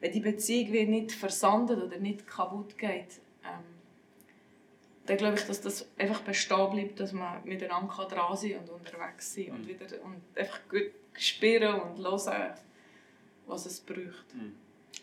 wenn 0.00 0.12
die 0.12 0.20
Beziehung 0.20 0.90
nicht 0.90 1.12
versandet 1.12 1.82
oder 1.82 1.98
nicht 1.98 2.26
kaputt 2.26 2.76
geht, 2.76 3.20
ähm, 3.44 3.64
dann 5.06 5.16
glaube 5.16 5.36
ich, 5.36 5.46
dass 5.46 5.62
das 5.62 5.88
einfach 5.96 6.20
bestehen 6.20 6.70
bleibt, 6.70 7.00
dass 7.00 7.12
man 7.12 7.42
miteinander 7.44 8.06
dran 8.06 8.36
sein 8.36 8.58
und 8.58 8.68
unterwegs 8.68 9.34
sein 9.34 9.52
und 9.52 9.62
mhm. 9.62 9.68
wieder 9.68 9.86
und 10.04 10.20
einfach 10.38 10.60
gut 10.68 10.92
spüren 11.16 11.80
und 11.80 11.98
hören, 11.98 12.54
was 13.46 13.64
es 13.64 13.80
braucht. 13.80 14.34
Mhm. 14.34 14.54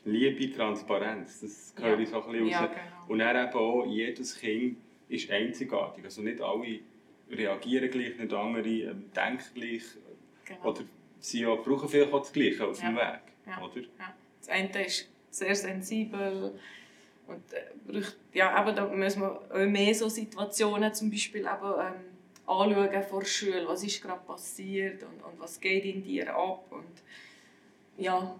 Liebe, 0.03 0.51
Transparenz, 0.51 1.41
das 1.41 1.73
gehört 1.75 1.99
ja. 1.99 2.05
so 2.05 2.23
ein 2.23 2.31
bisschen 2.31 2.43
raus. 2.43 2.51
Ja, 2.51 2.65
genau. 2.67 2.81
Und 3.07 3.19
dann 3.19 3.47
eben 3.47 3.57
auch, 3.57 3.85
jedes 3.85 4.37
Kind 4.37 4.77
ist 5.09 5.29
einzigartig. 5.31 6.03
Also 6.03 6.21
nicht 6.21 6.41
alle 6.41 6.79
reagieren 7.29 7.89
gleich, 7.89 8.17
nicht 8.17 8.33
andere 8.33 8.67
ähm, 8.67 9.11
denken 9.15 9.45
gleich. 9.53 9.83
Genau. 10.45 10.69
Oder 10.69 10.81
sie 11.19 11.45
auch, 11.45 11.63
brauchen 11.63 11.89
vielleicht 11.89 12.13
auch 12.13 12.19
das 12.19 12.33
Gleiche 12.33 12.65
auf 12.65 12.81
ja. 12.81 12.89
dem 12.89 12.95
Weg. 12.95 13.21
Ja. 13.47 13.61
Oder? 13.63 13.81
Ja. 13.81 14.15
Das 14.39 14.49
eine 14.49 14.85
ist 14.85 15.09
sehr 15.31 15.55
sensibel 15.55 16.53
und 17.27 17.53
äh, 17.53 18.01
ja, 18.33 18.61
eben, 18.61 18.75
da 18.75 18.87
müssen 18.87 19.21
wir 19.21 19.41
auch 19.51 19.65
mehr 19.65 19.93
so 19.95 20.07
Situationen 20.09 20.93
zum 20.93 21.09
Beispiel 21.09 21.41
eben, 21.41 21.73
ähm, 21.79 22.15
anschauen 22.45 23.03
vor 23.03 23.21
der 23.21 23.27
Schule, 23.27 23.67
was 23.67 23.83
ist 23.83 24.01
gerade 24.01 24.21
passiert 24.25 25.01
und, 25.03 25.23
und 25.23 25.39
was 25.39 25.59
geht 25.59 25.85
in 25.85 26.03
dir 26.03 26.35
ab 26.35 26.65
und 26.69 27.01
ja, 27.97 28.35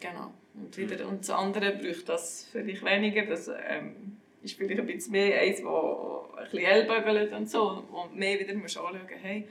genau. 0.00 0.32
Und, 0.54 0.76
wieder, 0.76 1.06
und 1.06 1.20
das 1.20 1.30
andere 1.30 1.72
braucht 1.72 2.08
das 2.08 2.48
vielleicht 2.50 2.84
weniger, 2.84 3.24
das 3.26 3.48
ähm, 3.48 4.16
ist 4.42 4.56
vielleicht 4.56 4.80
ein 4.80 4.86
bisschen 4.86 5.12
mehr 5.12 5.40
eins, 5.40 5.62
das 5.62 5.66
ein 5.66 6.44
bisschen 6.44 6.58
ellbögelt 6.58 7.32
und 7.32 7.48
so 7.48 7.84
und 7.92 8.16
mehr 8.16 8.38
wieder 8.38 8.54
musst 8.54 8.76
anschauen, 8.76 9.00
hey, 9.22 9.46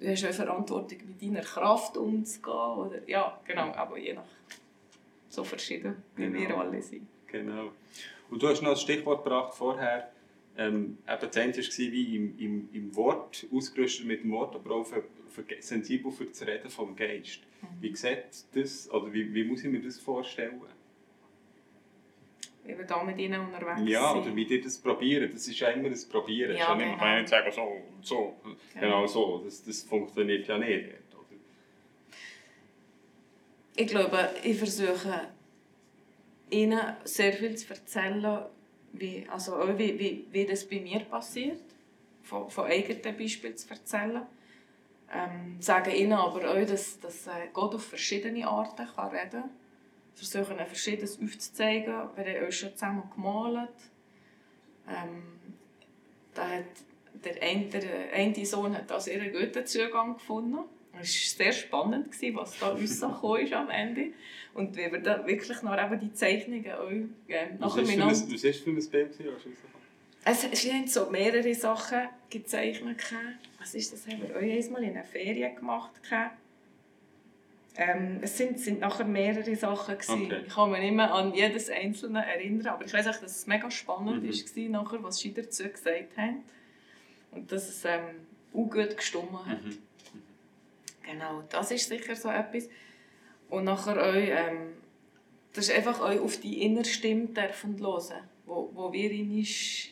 du 0.00 0.08
hast 0.10 0.24
eine 0.24 0.32
Verantwortung 0.32 0.98
mit 1.06 1.22
deiner 1.22 1.40
Kraft 1.40 1.96
umzugehen 1.96 2.54
oder 2.54 3.08
ja, 3.08 3.40
genau, 3.44 3.72
aber 3.72 3.98
je 3.98 4.14
nach 4.14 4.22
so 5.28 5.44
verschieden, 5.44 6.02
wie 6.16 6.24
genau. 6.24 6.38
wir 6.38 6.58
alle 6.58 6.82
sind. 6.82 7.06
Genau. 7.28 7.70
Und 8.30 8.42
du 8.42 8.48
hast 8.48 8.62
noch 8.62 8.70
ein 8.70 8.76
Stichwort 8.76 9.24
gebracht 9.24 9.54
vorher, 9.54 10.11
ähm, 10.56 10.98
eben 11.08 11.20
das 11.20 11.36
eine 11.36 11.56
war 11.56 11.62
wie 11.92 12.16
im, 12.16 12.38
im, 12.38 12.68
im 12.72 12.96
Wort, 12.96 13.46
ausgerüstet 13.52 14.06
mit 14.06 14.22
dem 14.22 14.32
Wort, 14.32 14.54
aber 14.54 14.74
auch 14.76 14.84
für, 14.84 15.04
für, 15.28 15.44
sensibel 15.60 16.12
für 16.12 16.26
das 16.26 16.46
Reden 16.46 16.68
vom 16.68 16.94
Geist. 16.94 17.40
Mhm. 17.62 17.66
Wie 17.80 17.96
sieht 17.96 18.44
das, 18.54 18.90
oder 18.90 19.12
wie, 19.12 19.32
wie 19.32 19.44
muss 19.44 19.64
ich 19.64 19.70
mir 19.70 19.80
das 19.80 19.98
vorstellen? 19.98 20.60
Wie 22.64 22.78
wir 22.78 22.84
da 22.84 23.02
mit 23.02 23.18
ihnen 23.18 23.40
unterwegs 23.40 23.78
sind. 23.78 23.88
Ja, 23.88 24.14
oder 24.14 24.36
wie 24.36 24.44
die 24.44 24.60
das 24.60 24.78
probieren. 24.78 25.28
Das 25.32 25.48
ist 25.48 25.58
ja 25.58 25.68
immer 25.70 25.88
ein 25.88 25.98
Probieren. 26.10 26.56
Ja, 26.56 26.74
genau. 26.74 26.96
Man 26.96 27.20
nicht 27.20 27.28
sagen, 27.28 27.50
so 27.50 27.62
und 27.62 28.06
so. 28.06 28.36
Genau, 28.44 28.56
genau 28.80 29.06
so. 29.06 29.42
Das, 29.44 29.64
das 29.64 29.82
funktioniert 29.82 30.46
ja 30.46 30.58
nicht. 30.58 30.90
Oder? 31.12 31.26
Ich 33.74 33.86
glaube, 33.88 34.30
ich 34.44 34.58
versuche 34.58 35.28
ihnen 36.50 36.80
sehr 37.02 37.32
viel 37.32 37.56
zu 37.56 37.70
erzählen, 37.70 38.44
wie, 38.92 39.26
also 39.30 39.56
wie, 39.78 39.98
wie, 39.98 40.26
wie 40.30 40.46
das 40.46 40.68
bei 40.68 40.80
mir 40.80 41.00
passiert, 41.00 41.62
von, 42.22 42.48
von 42.50 42.66
eigenen 42.66 43.16
Beispielen 43.16 43.56
zu 43.56 43.68
erzählen. 43.70 44.26
Ähm, 45.12 45.60
sagen 45.60 45.94
ihnen 45.94 46.14
aber 46.14 46.50
auch, 46.50 46.66
dass, 46.66 46.98
dass 47.00 47.26
äh, 47.26 47.48
Gott 47.52 47.74
auf 47.74 47.84
verschiedene 47.84 48.46
Arten 48.46 48.86
kann 48.94 49.10
reden 49.10 49.42
kann. 49.42 49.50
Versuchen, 50.14 50.56
Verschiedenes 50.58 51.18
aufzuzeigen. 51.22 51.94
Wir 52.16 52.34
haben 52.34 52.46
uns 52.46 52.54
schon 52.54 52.72
zusammen 52.72 53.10
gemalt. 53.14 53.70
Ähm, 54.88 55.22
da 56.34 56.48
hat 56.48 56.64
der 57.24 57.42
eine, 57.42 57.66
der 57.66 58.12
eine 58.12 58.46
Sohn 58.46 58.76
hat 58.76 58.90
also 58.90 59.10
einen 59.10 59.32
guten 59.32 59.66
Zugang 59.66 60.14
gefunden. 60.14 60.58
Es 61.00 61.38
war 61.38 61.46
sehr 61.46 61.52
spannend, 61.52 62.08
was 62.34 62.58
da 62.58 62.68
rausgekommen 62.68 63.52
am 63.54 63.70
Ende. 63.70 64.12
Und 64.54 64.76
wie 64.76 64.92
wir 64.92 64.98
da 64.98 65.26
wirklich 65.26 65.62
noch 65.62 65.76
eben 65.76 66.00
die 66.00 66.12
Zeichnungen 66.12 66.72
auch 66.72 66.90
ähm, 66.90 67.58
nachher 67.58 67.82
miteinander... 67.82 68.12
Was 68.12 68.28
war 68.28 68.50
das 68.50 68.58
für 68.58 68.70
ein 68.70 68.90
Bild? 68.90 69.10
Es, 70.24 70.44
es 70.44 70.62
sind 70.62 70.90
so 70.90 71.10
mehrere 71.10 71.54
Sachen 71.54 72.08
gezeichnet. 72.30 73.02
Was 73.58 73.74
ist 73.74 73.92
das? 73.92 74.06
Haben 74.06 74.22
wir 74.22 74.36
auch 74.36 74.40
einmal 74.40 74.82
in 74.84 74.90
einer 74.90 75.04
Ferien 75.04 75.56
gemacht. 75.56 75.90
Ähm, 77.74 78.18
es 78.20 78.36
sind, 78.36 78.60
sind 78.60 78.80
nachher 78.80 79.06
mehrere 79.06 79.56
Sachen. 79.56 79.94
Okay. 79.94 80.42
Ich 80.46 80.54
kann 80.54 80.70
mich 80.70 80.80
nicht 80.80 80.94
mehr 80.94 81.12
an 81.12 81.32
jedes 81.32 81.70
Einzelne 81.70 82.24
erinnern, 82.24 82.66
aber 82.66 82.84
ich 82.84 82.92
weiß 82.92 83.06
auch, 83.06 83.16
dass 83.16 83.38
es 83.38 83.46
mega 83.46 83.70
spannend 83.70 84.22
mhm. 84.22 84.28
war, 84.28 84.82
nachher, 84.82 85.02
was 85.02 85.18
sie 85.18 85.32
dazu 85.32 85.64
gesagt 85.64 86.16
haben. 86.18 86.42
Und 87.30 87.50
dass 87.50 87.70
es 87.70 87.84
ähm, 87.86 88.02
auch 88.52 88.68
gut 88.68 88.94
gestimmt 88.94 89.46
hat. 89.46 89.64
Mhm. 89.64 89.78
Genau, 91.02 91.42
das 91.48 91.70
ist 91.70 91.88
sicher 91.88 92.14
so 92.16 92.28
etwas. 92.28 92.68
Und 93.48 93.64
nachher 93.64 94.00
auch, 94.00 94.14
ähm, 94.14 94.74
das 95.52 95.68
ist 95.68 95.74
einfach 95.74 96.00
auch 96.00 96.20
auf 96.20 96.38
die 96.38 96.62
innere 96.62 96.84
Stimme 96.84 97.26
dürfen 97.26 97.78
hören, 97.78 98.28
wo, 98.46 98.70
wo 98.72 98.92
wir 98.92 99.10
in 99.10 99.44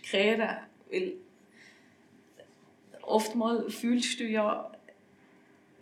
kehren. 0.03 0.59
Weil 0.91 1.15
oftmals 3.03 3.75
fühlst 3.75 4.21
du 4.21 4.25
ja, 4.25 4.71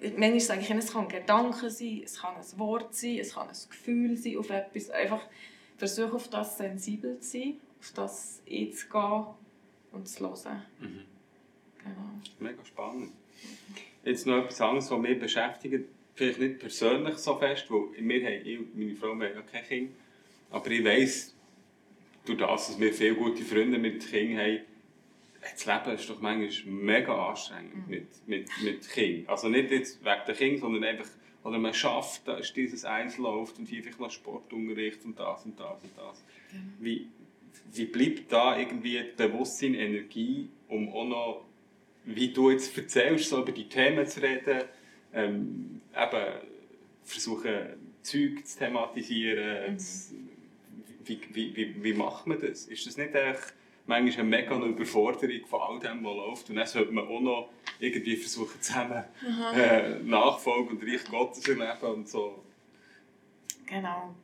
manchmal 0.00 0.40
sage 0.40 0.61
ich, 0.62 0.70
es 0.70 0.92
kann 0.92 1.04
ein 1.04 1.08
Gedanke 1.08 1.70
sein, 1.70 2.02
es 2.04 2.20
kann 2.20 2.37
ein 2.37 2.58
Wort 2.58 2.94
sein, 2.94 3.18
es 3.18 3.35
kann 3.35 3.49
ein 3.49 3.56
Gefühl 3.70 4.16
sein, 4.16 4.38
auf 4.38 4.50
etwas. 4.50 4.90
Einfach 4.90 5.23
versuche 5.76 6.16
auf 6.16 6.28
das 6.28 6.58
sensibel 6.58 7.20
zu 7.20 7.30
sein, 7.30 7.56
auf 7.80 7.92
das 7.94 8.42
einzugehen 8.50 9.26
und 9.92 10.08
zu 10.08 10.28
hören. 10.28 10.62
Mhm. 10.80 11.04
Genau. 11.78 12.50
Mega 12.50 12.64
spannend. 12.64 13.12
Jetzt 14.05 14.26
noch 14.26 14.38
etwas 14.38 14.61
anderes, 14.61 14.90
was 14.90 14.99
mich 14.99 15.19
beschäftigt, 15.19 15.85
vielleicht 16.14 16.40
nicht 16.40 16.59
persönlich 16.59 17.17
so 17.17 17.37
fest, 17.37 17.67
weil 17.71 17.88
wir 17.97 18.25
haben, 18.25 18.47
ich 18.47 18.59
und 18.59 18.76
meine 18.76 18.95
Frau 18.95 19.11
haben 19.11 19.23
ja 19.23 19.43
kein 19.43 19.64
Kind, 19.64 19.90
aber 20.50 20.71
ich 20.71 20.85
weiss, 20.85 21.35
durch 22.25 22.38
das, 22.38 22.69
dass 22.69 22.81
wir 22.81 22.93
viele 22.93 23.14
gute 23.14 23.43
Freunde 23.43 23.78
mit 23.78 24.07
Kindern 24.07 24.45
haben, 24.45 24.61
das 25.40 25.67
Leben 25.67 25.97
ist 25.97 26.11
doch 26.11 26.21
manchmal 26.21 26.73
mega 26.73 27.28
anstrengend 27.28 27.87
mhm. 27.87 27.90
mit, 27.90 28.07
mit, 28.26 28.49
mit 28.62 28.88
Kindern. 28.90 29.28
Also 29.28 29.49
nicht 29.49 29.71
jetzt 29.71 30.05
wegen 30.05 30.21
der 30.26 30.35
Kinder, 30.35 30.61
sondern 30.61 30.85
einfach, 30.85 31.09
oder 31.45 31.59
man 31.59 31.73
schafft, 31.73 32.26
da 32.26 32.37
ist 32.38 32.55
dieses 32.57 32.85
eins 32.85 33.19
läuft 33.19 33.59
und 33.59 33.69
hier 33.69 33.83
vielleicht 33.83 34.00
noch 34.00 34.11
Sportunterricht 34.11 35.05
und 35.05 35.19
das 35.19 35.45
und 35.45 35.59
das 35.59 35.83
und 35.83 35.93
das. 35.97 36.25
Wie, 36.81 37.07
wie 37.73 37.85
bleibt 37.85 38.33
da 38.33 38.59
irgendwie 38.59 39.02
Bewusstsein, 39.17 39.75
Energie, 39.75 40.49
um 40.69 40.88
auch 40.93 41.05
noch 41.05 41.45
wie 42.05 42.33
du 42.33 42.50
jetzt 42.50 42.76
erzählst, 42.76 43.28
so 43.28 43.43
über 43.43 43.52
die 43.52 43.69
Themen 43.69 44.07
zu 44.07 44.21
reden, 44.21 44.62
ähm, 45.12 45.81
eben 45.95 46.26
versuchen, 47.05 47.52
Zeug 48.02 48.47
zu 48.47 48.59
thematisieren. 48.59 49.73
Mhm. 49.73 49.78
Zu, 49.78 50.14
wie, 51.05 51.21
wie, 51.33 51.57
wie, 51.57 51.83
wie 51.83 51.93
macht 51.95 52.26
man 52.26 52.40
das? 52.40 52.67
Ist 52.67 52.87
das 52.87 52.97
nicht 52.97 53.14
echt 53.14 53.55
manchmal 53.87 54.26
eine 54.26 54.37
mega 54.37 54.57
Überforderung 54.57 55.47
von 55.47 55.61
all 55.61 55.78
dem, 55.81 56.05
was 56.05 56.17
läuft? 56.17 56.50
Und 56.50 56.57
dann 56.57 56.67
sollte 56.67 56.93
man 56.93 57.09
auch 57.09 57.21
noch 57.21 57.50
irgendwie 57.81 58.17
versuchen, 58.17 58.61
zusammen 58.61 59.05
äh, 59.55 59.99
Nachfolge 60.00 60.71
und 60.71 60.83
Reich 60.83 61.05
Gottes 61.05 61.43
zu 61.43 61.52
erleben 61.52 61.95
und 61.95 62.09
so. 62.09 62.45
Genau. 63.67 64.14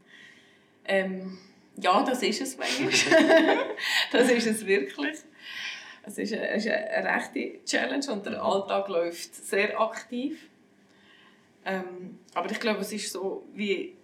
Ähm, 0.85 1.39
ja, 1.77 2.03
das 2.05 2.23
ist 2.23 2.41
es 2.41 2.59
manchmal. 2.59 2.93
das 4.13 4.31
ist 4.31 4.47
es 4.47 4.67
wirklich. 4.67 5.19
Es 6.07 6.19
ist 6.19 6.33
eine, 6.33 6.49
ist 6.55 6.69
eine 6.69 7.09
rechte 7.09 7.65
Challenge 7.65 8.13
und 8.13 8.27
der 8.27 8.43
Alltag 8.43 8.89
läuft 8.89 9.35
sehr 9.35 9.81
aktiv. 9.81 10.49
Ähm, 11.65 12.19
aber 12.35 12.51
ich 12.51 12.61
glaube, 12.61 12.81
es 12.81 12.93
ist 12.93 13.11
so 13.11 13.47
wie 13.55 13.95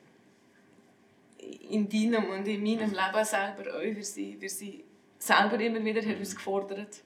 in 1.68 1.88
deinem 1.88 2.30
und 2.30 2.46
in 2.46 2.62
meinem 2.62 2.90
Leben 2.90 3.24
selber 3.24 3.76
auch. 3.76 3.82
Wir 3.82 4.04
sind, 4.04 4.40
wir 4.40 4.48
sind 4.48 4.82
selber 5.18 5.60
immer 5.60 5.84
wieder 5.84 6.00
herausgefordert, 6.00 7.02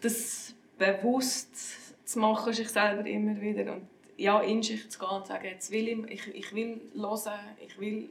das 0.00 0.54
bewusst 0.78 2.06
zu 2.06 2.18
machen, 2.18 2.52
sich 2.52 2.68
selber 2.68 3.06
immer 3.06 3.40
wieder. 3.40 3.72
Und 3.72 3.88
ja, 4.16 4.40
in 4.40 4.62
sich 4.62 4.88
zu 4.88 4.98
gehen 4.98 5.08
und 5.08 5.26
zu 5.26 5.32
sagen, 5.32 5.46
jetzt 5.46 5.70
will 5.70 5.88
ich, 5.88 6.10
ich, 6.10 6.34
ich 6.34 6.54
will 6.54 6.80
hören, 6.94 7.56
ich 7.64 7.78
will 7.78 8.08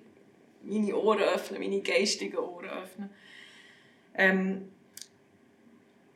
meine 0.63 0.95
Ohren 0.95 1.19
öffnen, 1.19 1.59
meine 1.59 1.81
geistigen 1.81 2.37
Ohren 2.37 2.69
öffnen. 2.69 3.09
Ähm, 4.13 4.69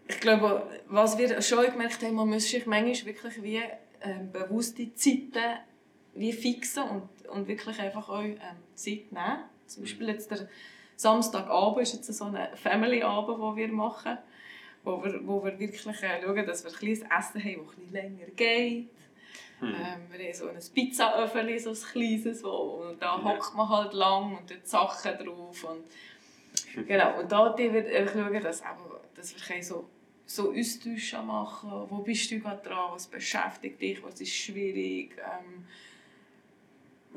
ich 0.09 0.19
glaube, 0.19 0.67
was 0.87 1.17
wir 1.19 1.39
schon 1.41 1.65
gemerkt 1.65 2.01
haben, 2.01 2.15
man 2.15 2.27
muss 2.27 2.49
sich 2.49 2.65
manchmal 2.65 3.13
wirklich 3.13 3.43
wie 3.43 3.57
äh, 3.57 4.19
bewusste 4.33 4.93
Zeiten 4.95 5.59
wie 6.15 6.33
fixen 6.33 6.83
und, 6.83 7.27
und 7.29 7.47
wirklich 7.47 7.79
einfach 7.79 8.09
auch 8.09 8.23
ähm, 8.23 8.37
Zeit 8.73 9.11
nehmen 9.11 9.43
Zum 9.67 9.83
Beispiel 9.83 10.09
jetzt 10.09 10.31
der 10.31 10.49
Samstagabend 10.95 11.83
ist 11.83 11.93
jetzt 11.93 12.11
so 12.11 12.25
ein 12.25 12.37
Family-Abend, 12.55 13.37
den 13.37 13.55
wir 13.55 13.67
machen, 13.67 14.17
wo 14.83 15.03
wir, 15.03 15.27
wo 15.27 15.43
wir 15.45 15.59
wirklich 15.59 15.85
äh, 15.85 16.21
schauen, 16.23 16.45
dass 16.47 16.63
wir 16.63 16.71
ein 16.71 16.77
kleines 16.77 17.01
Essen 17.01 17.43
haben, 17.43 17.67
das 17.67 17.77
ein 17.77 17.91
länger 17.91 18.25
geht. 18.35 18.89
Hm. 19.59 19.67
Ähm, 19.67 20.01
wir 20.11 20.25
haben 20.25 20.33
so 20.33 20.47
ein 20.47 20.73
Pizzaöffel, 20.73 21.59
so 21.59 21.69
ein 21.69 21.75
kleines, 21.75 22.43
wo, 22.43 22.49
und 22.89 22.99
da 22.99 23.23
hockt 23.23 23.53
man 23.55 23.69
halt 23.69 23.93
lang 23.93 24.39
und 24.39 24.49
dort 24.49 24.67
Sachen 24.67 25.17
drauf. 25.23 25.63
Und, 25.65 26.85
genau, 26.87 27.19
und 27.19 27.31
da 27.31 27.55
schauen 27.55 28.33
wir, 28.33 28.41
dass, 28.41 28.63
dass 29.15 29.35
wir 29.35 29.63
so 29.63 29.87
so 30.29 30.53
Austauschen 30.53 31.25
machen. 31.25 31.85
Wo 31.89 31.97
bist 31.99 32.29
du 32.29 32.39
gerade 32.39 32.61
dran? 32.61 32.91
Was 32.91 33.07
beschäftigt 33.07 33.81
dich? 33.81 34.03
Was 34.03 34.21
ist 34.21 34.33
schwierig? 34.33 35.17
Ähm, 35.17 35.65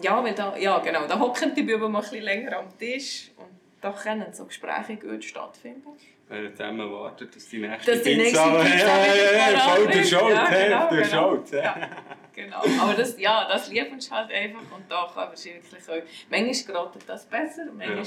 ja, 0.00 0.24
weil 0.24 0.34
da, 0.34 0.56
ja, 0.56 0.78
genau, 0.78 1.06
da 1.06 1.18
hocken 1.18 1.54
die 1.54 1.62
Buben 1.62 1.92
mal 1.92 2.02
ein 2.02 2.22
länger 2.22 2.58
am 2.58 2.78
Tisch 2.78 3.30
und 3.36 3.50
da 3.82 3.92
können 3.92 4.32
so 4.32 4.46
Gespräche 4.46 4.96
gut 4.96 5.22
stattfinden. 5.22 5.90
Wenn 6.28 6.50
zusammen 6.56 6.90
wartet, 6.90 7.36
dass 7.36 7.46
die 7.50 7.58
nächste 7.58 7.92
dass 7.92 8.02
die 8.02 8.14
Pizza... 8.14 8.46
Nächste 8.46 8.70
Pizza 8.70 8.86
ja, 9.06 9.14
ja, 9.14 9.50
ja, 9.50 9.58
voll 9.58 9.86
der 9.88 10.04
Schuld, 10.04 10.34
ja, 10.34 10.44
genau, 10.46 10.88
der 10.88 11.02
genau. 11.02 11.28
Schuld. 11.28 11.50
Ja, 11.52 11.90
genau, 12.32 12.62
aber 12.80 12.94
das, 12.94 13.20
ja, 13.20 13.46
das 13.46 13.68
liebt 13.68 13.92
uns 13.92 14.10
halt 14.10 14.32
einfach 14.32 14.74
und 14.74 14.90
da 14.90 15.10
kann 15.12 15.28
man 15.28 15.32
wirklich 15.32 15.88
auch... 15.88 16.02
Manchmal 16.30 16.86
gerät 16.86 17.02
das 17.06 17.26
besser, 17.26 17.66
manchmal 17.66 17.98
ja. 17.98 18.04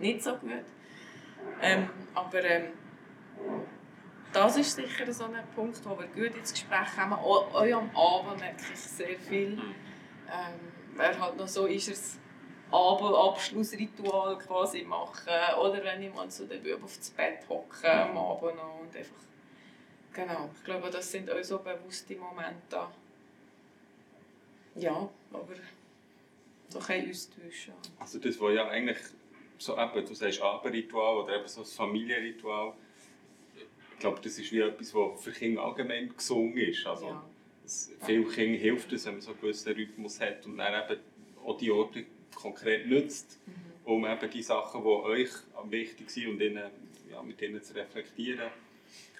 nicht 0.00 0.24
so 0.24 0.32
gut. 0.32 0.64
Ähm, 1.62 1.88
aber 2.14 2.42
ähm, 2.42 2.64
das 4.32 4.56
ist 4.56 4.76
sicher 4.76 5.12
so 5.12 5.24
ein 5.24 5.44
Punkt, 5.54 5.80
wo 5.84 5.98
wir 5.98 6.06
gut 6.06 6.36
ins 6.36 6.52
Gespräch 6.52 6.94
kommen. 6.96 7.14
Auch, 7.14 7.54
auch 7.54 7.62
am 7.62 7.90
Abend 7.96 8.40
merke 8.40 8.62
ich 8.72 8.80
sehr 8.80 9.18
viel. 9.18 9.56
Mhm. 9.56 9.74
Ähm, 10.28 10.60
wer 10.94 11.18
halt 11.18 11.36
noch 11.36 11.48
so 11.48 11.66
ist, 11.66 11.88
es 11.88 12.18
Abendabschlussritual 12.70 14.38
quasi 14.38 14.82
machen. 14.82 15.32
Oder 15.60 15.82
wenn 15.82 16.02
ich 16.02 16.14
mal 16.14 16.28
zu 16.28 16.46
den 16.46 16.62
Buben 16.62 16.84
aufs 16.84 17.10
Bett 17.10 17.40
hocke 17.48 17.90
am 17.90 18.16
Abend 18.16 18.56
noch 18.56 18.80
und 18.80 18.96
einfach... 18.96 19.16
Genau, 20.12 20.50
ich 20.56 20.64
glaube, 20.64 20.90
das 20.90 21.10
sind 21.10 21.30
auch 21.30 21.42
so 21.42 21.58
bewusste 21.58 22.16
Momente. 22.16 22.86
Ja, 24.74 25.08
aber 25.32 25.54
so 26.68 26.78
können 26.78 27.06
uns 27.06 27.30
täuschen. 27.30 27.74
Also 27.98 28.18
das 28.18 28.40
war 28.40 28.50
ja 28.50 28.68
eigentlich 28.68 28.98
so 29.58 29.76
eben, 29.76 30.06
du 30.06 30.14
sagst 30.14 30.40
Abendritual 30.40 31.18
oder 31.18 31.36
eben 31.36 31.46
so 31.46 31.60
ein 31.60 31.66
Familienritual 31.66 32.74
glaube, 34.00 34.20
das 34.22 34.38
ist 34.38 34.52
wie 34.52 34.60
etwas, 34.60 34.94
was 34.94 35.22
für 35.22 35.32
Kinder 35.32 35.62
allgemein 35.62 36.12
gesungen 36.16 36.56
ist. 36.56 36.86
Also, 36.86 37.06
ja. 37.06 37.30
es, 37.64 37.94
vielen 38.04 38.28
Kindern 38.28 38.60
hilft 38.60 38.92
es, 38.92 39.06
wenn 39.06 39.14
man 39.14 39.20
so 39.22 39.30
einen 39.30 39.40
gewissen 39.40 39.72
Rhythmus 39.72 40.20
hat 40.20 40.44
und 40.46 40.58
dann 40.58 40.90
eben 40.90 41.00
auch 41.44 41.56
die 41.56 41.70
Orte 41.70 42.04
konkret 42.34 42.86
nutzt, 42.86 43.38
mhm. 43.46 43.52
um 43.92 44.06
eben 44.06 44.30
die 44.30 44.42
Sachen, 44.42 44.82
die 44.82 44.88
euch 44.88 45.30
wichtig 45.68 46.10
sind 46.10 46.28
und 46.28 46.40
ihnen, 46.40 46.70
ja, 47.10 47.22
mit 47.22 47.40
ihnen 47.42 47.62
zu 47.62 47.74
reflektieren. 47.74 48.48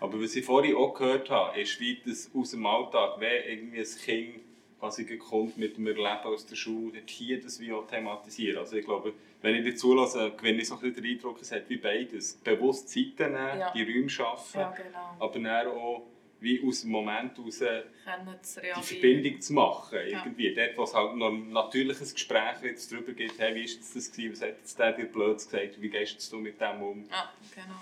Aber 0.00 0.20
was 0.20 0.34
ich 0.34 0.44
vorhin 0.44 0.74
auch 0.76 0.94
gehört 0.94 1.30
habe, 1.30 1.60
ist, 1.60 1.78
wie 1.80 2.00
das 2.04 2.30
aus 2.34 2.52
dem 2.52 2.64
Alltag, 2.66 3.20
wenn 3.20 3.44
irgendwie 3.48 3.80
ein 3.80 3.98
Kind 4.04 4.40
quasi 4.78 5.04
kommt 5.18 5.58
mit 5.58 5.76
dem 5.76 5.86
Erleben 5.86 6.24
aus 6.24 6.46
der 6.46 6.56
Schule, 6.56 7.02
hier 7.04 7.40
das 7.40 7.60
wie 7.60 7.70
auch 7.72 7.86
thematisieren. 7.86 8.58
Also 8.58 8.76
ich 8.76 8.84
glaube, 8.84 9.12
wenn 9.42 9.54
ich 9.54 9.64
dir 9.64 9.74
zulasse, 9.74 10.32
gewinne 10.36 10.60
ich 10.60 10.68
so 10.68 10.74
ein 10.74 10.80
bisschen 10.80 11.02
den 11.02 11.12
Eindruck, 11.12 11.40
es 11.40 11.52
hat 11.52 11.68
wie 11.68 11.76
beides. 11.76 12.34
Bewusst 12.34 12.88
Zeit 12.88 13.18
nehmen, 13.18 13.58
ja. 13.58 13.72
die 13.72 13.82
Räume 13.82 14.08
schaffen, 14.08 14.60
ja, 14.60 14.70
genau. 14.70 15.16
aber 15.18 15.38
dann 15.38 15.66
auch 15.68 16.06
wie 16.40 16.66
aus 16.66 16.82
dem 16.82 16.90
Moment 16.90 17.36
heraus 17.36 18.58
die 18.64 18.82
Verbindung 18.82 19.40
zu 19.40 19.52
machen. 19.52 19.98
Irgendwie. 20.06 20.48
Ja. 20.48 20.66
Dort, 20.66 20.78
wo 20.78 20.82
es 20.84 20.94
halt 20.94 21.16
noch 21.16 21.28
ein 21.28 21.50
natürliches 21.52 22.14
Gespräch 22.14 22.62
jetzt 22.62 22.90
darüber 22.90 23.12
geht, 23.12 23.38
hey, 23.38 23.54
wie 23.54 23.68
war 23.68 23.76
das, 23.78 23.92
das 23.92 24.10
gewesen? 24.10 24.32
was 24.32 24.42
hat 24.42 24.58
jetzt 24.58 24.78
der 24.78 24.92
dir 24.92 25.04
blöd 25.04 25.36
gesagt, 25.36 25.80
wie 25.80 25.88
gehst 25.88 26.32
du 26.32 26.38
mit 26.38 26.60
dem 26.60 26.82
um? 26.82 27.04
Ja, 27.10 27.30
genau. 27.54 27.80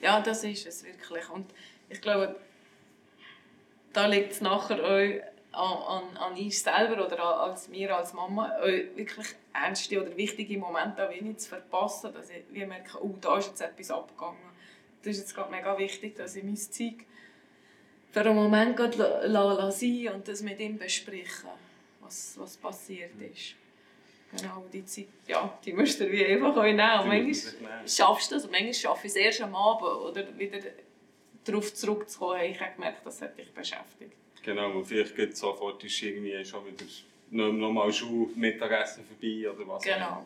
Ja, 0.00 0.20
das 0.20 0.44
ist 0.44 0.66
es 0.66 0.84
wirklich. 0.84 1.28
Und 1.28 1.46
ich 1.88 2.00
glaube, 2.00 2.36
da 3.92 4.06
liegt 4.06 4.32
es 4.32 4.40
nachher 4.40 4.82
auch 4.82 5.33
an, 5.54 6.16
an 6.16 6.36
uns 6.36 6.62
selber 6.62 7.06
oder 7.06 7.40
als 7.40 7.68
mir 7.68 7.96
als 7.96 8.12
Mama 8.12 8.52
wirklich 8.94 9.26
ernste 9.52 10.00
oder 10.00 10.16
wichtige 10.16 10.58
Momente 10.58 11.08
wenig 11.10 11.38
zu 11.38 11.50
verpassen, 11.50 12.12
dass 12.12 12.30
ich 12.30 12.42
wie 12.50 12.66
merke, 12.66 13.02
oh, 13.02 13.14
da 13.20 13.38
ist 13.38 13.48
jetzt 13.48 13.60
etwas 13.60 13.90
abgegangen. 13.90 14.38
Das 15.02 15.16
ist 15.16 15.20
jetzt 15.20 15.34
gerade 15.34 15.50
mega 15.50 15.76
wichtig, 15.78 16.16
dass 16.16 16.34
ich 16.34 16.44
mein 16.44 16.56
Zeug 16.56 17.04
für 18.10 18.20
einen 18.20 18.36
Moment 18.36 18.78
la, 18.96 19.26
la, 19.26 19.70
sein 19.70 20.08
und 20.14 20.28
das 20.28 20.42
mit 20.42 20.60
ihm 20.60 20.78
besprechen, 20.78 21.50
was, 22.00 22.38
was 22.38 22.56
passiert 22.56 23.10
ist. 23.20 23.54
Genau, 24.36 24.64
die 24.72 24.84
Zeit, 24.84 25.08
ja, 25.26 25.56
die 25.64 25.72
musst 25.72 26.00
du 26.00 26.10
wie 26.10 26.24
einfach 26.24 26.56
auch 26.56 26.62
nehmen. 26.62 26.78
Manchmal 26.78 27.88
schaffst 27.88 28.30
du 28.30 28.34
das 28.34 28.44
und 28.44 28.52
manchmal 28.52 28.74
schaffe 28.74 29.06
ich 29.06 29.12
es 29.12 29.16
erst 29.16 29.40
am 29.42 29.54
Abend 29.54 29.84
oder 29.84 30.38
wieder 30.38 30.58
darauf 31.44 31.72
zurückzukommen, 31.74 32.40
ich 32.42 32.60
habe 32.60 32.72
gemerkt, 32.74 33.04
das 33.04 33.20
hat 33.20 33.38
dich 33.38 33.52
beschäftigt. 33.52 34.16
Genau, 34.44 34.72
und 34.72 34.84
vielleicht 34.84 35.16
geht 35.16 35.36
sofort 35.36 35.82
ist 35.84 36.02
irgendwie 36.02 36.44
schon 36.44 36.60
wieder 36.66 37.52
nochmal 37.52 37.92
Schule, 37.92 38.30
Mittagessen 38.36 39.04
vorbei 39.04 39.50
oder 39.50 39.66
was 39.66 39.82
genau. 39.82 39.96
genau. 39.96 40.24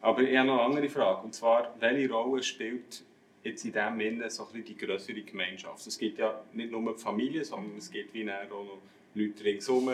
Aber 0.00 0.22
ich 0.22 0.36
habe 0.36 0.46
noch 0.46 0.60
eine 0.60 0.62
andere 0.62 0.88
Frage, 0.88 1.22
und 1.22 1.34
zwar, 1.34 1.74
welche 1.80 2.12
Rolle 2.12 2.42
spielt 2.42 3.02
jetzt 3.42 3.64
in 3.64 3.72
diesem 3.72 3.98
Sinne 3.98 4.30
so 4.30 4.48
ein 4.52 4.64
die 4.64 4.76
größere 4.76 5.22
Gemeinschaft? 5.22 5.86
Es 5.86 5.98
gibt 5.98 6.18
ja 6.18 6.42
nicht 6.52 6.70
nur 6.70 6.94
die 6.94 7.00
Familie, 7.00 7.44
sondern 7.44 7.78
es 7.78 7.90
gibt 7.90 8.14
wie 8.14 8.30
auch 8.30 8.50
noch 8.50 8.78
Leute 9.14 9.44
ringsherum, 9.44 9.90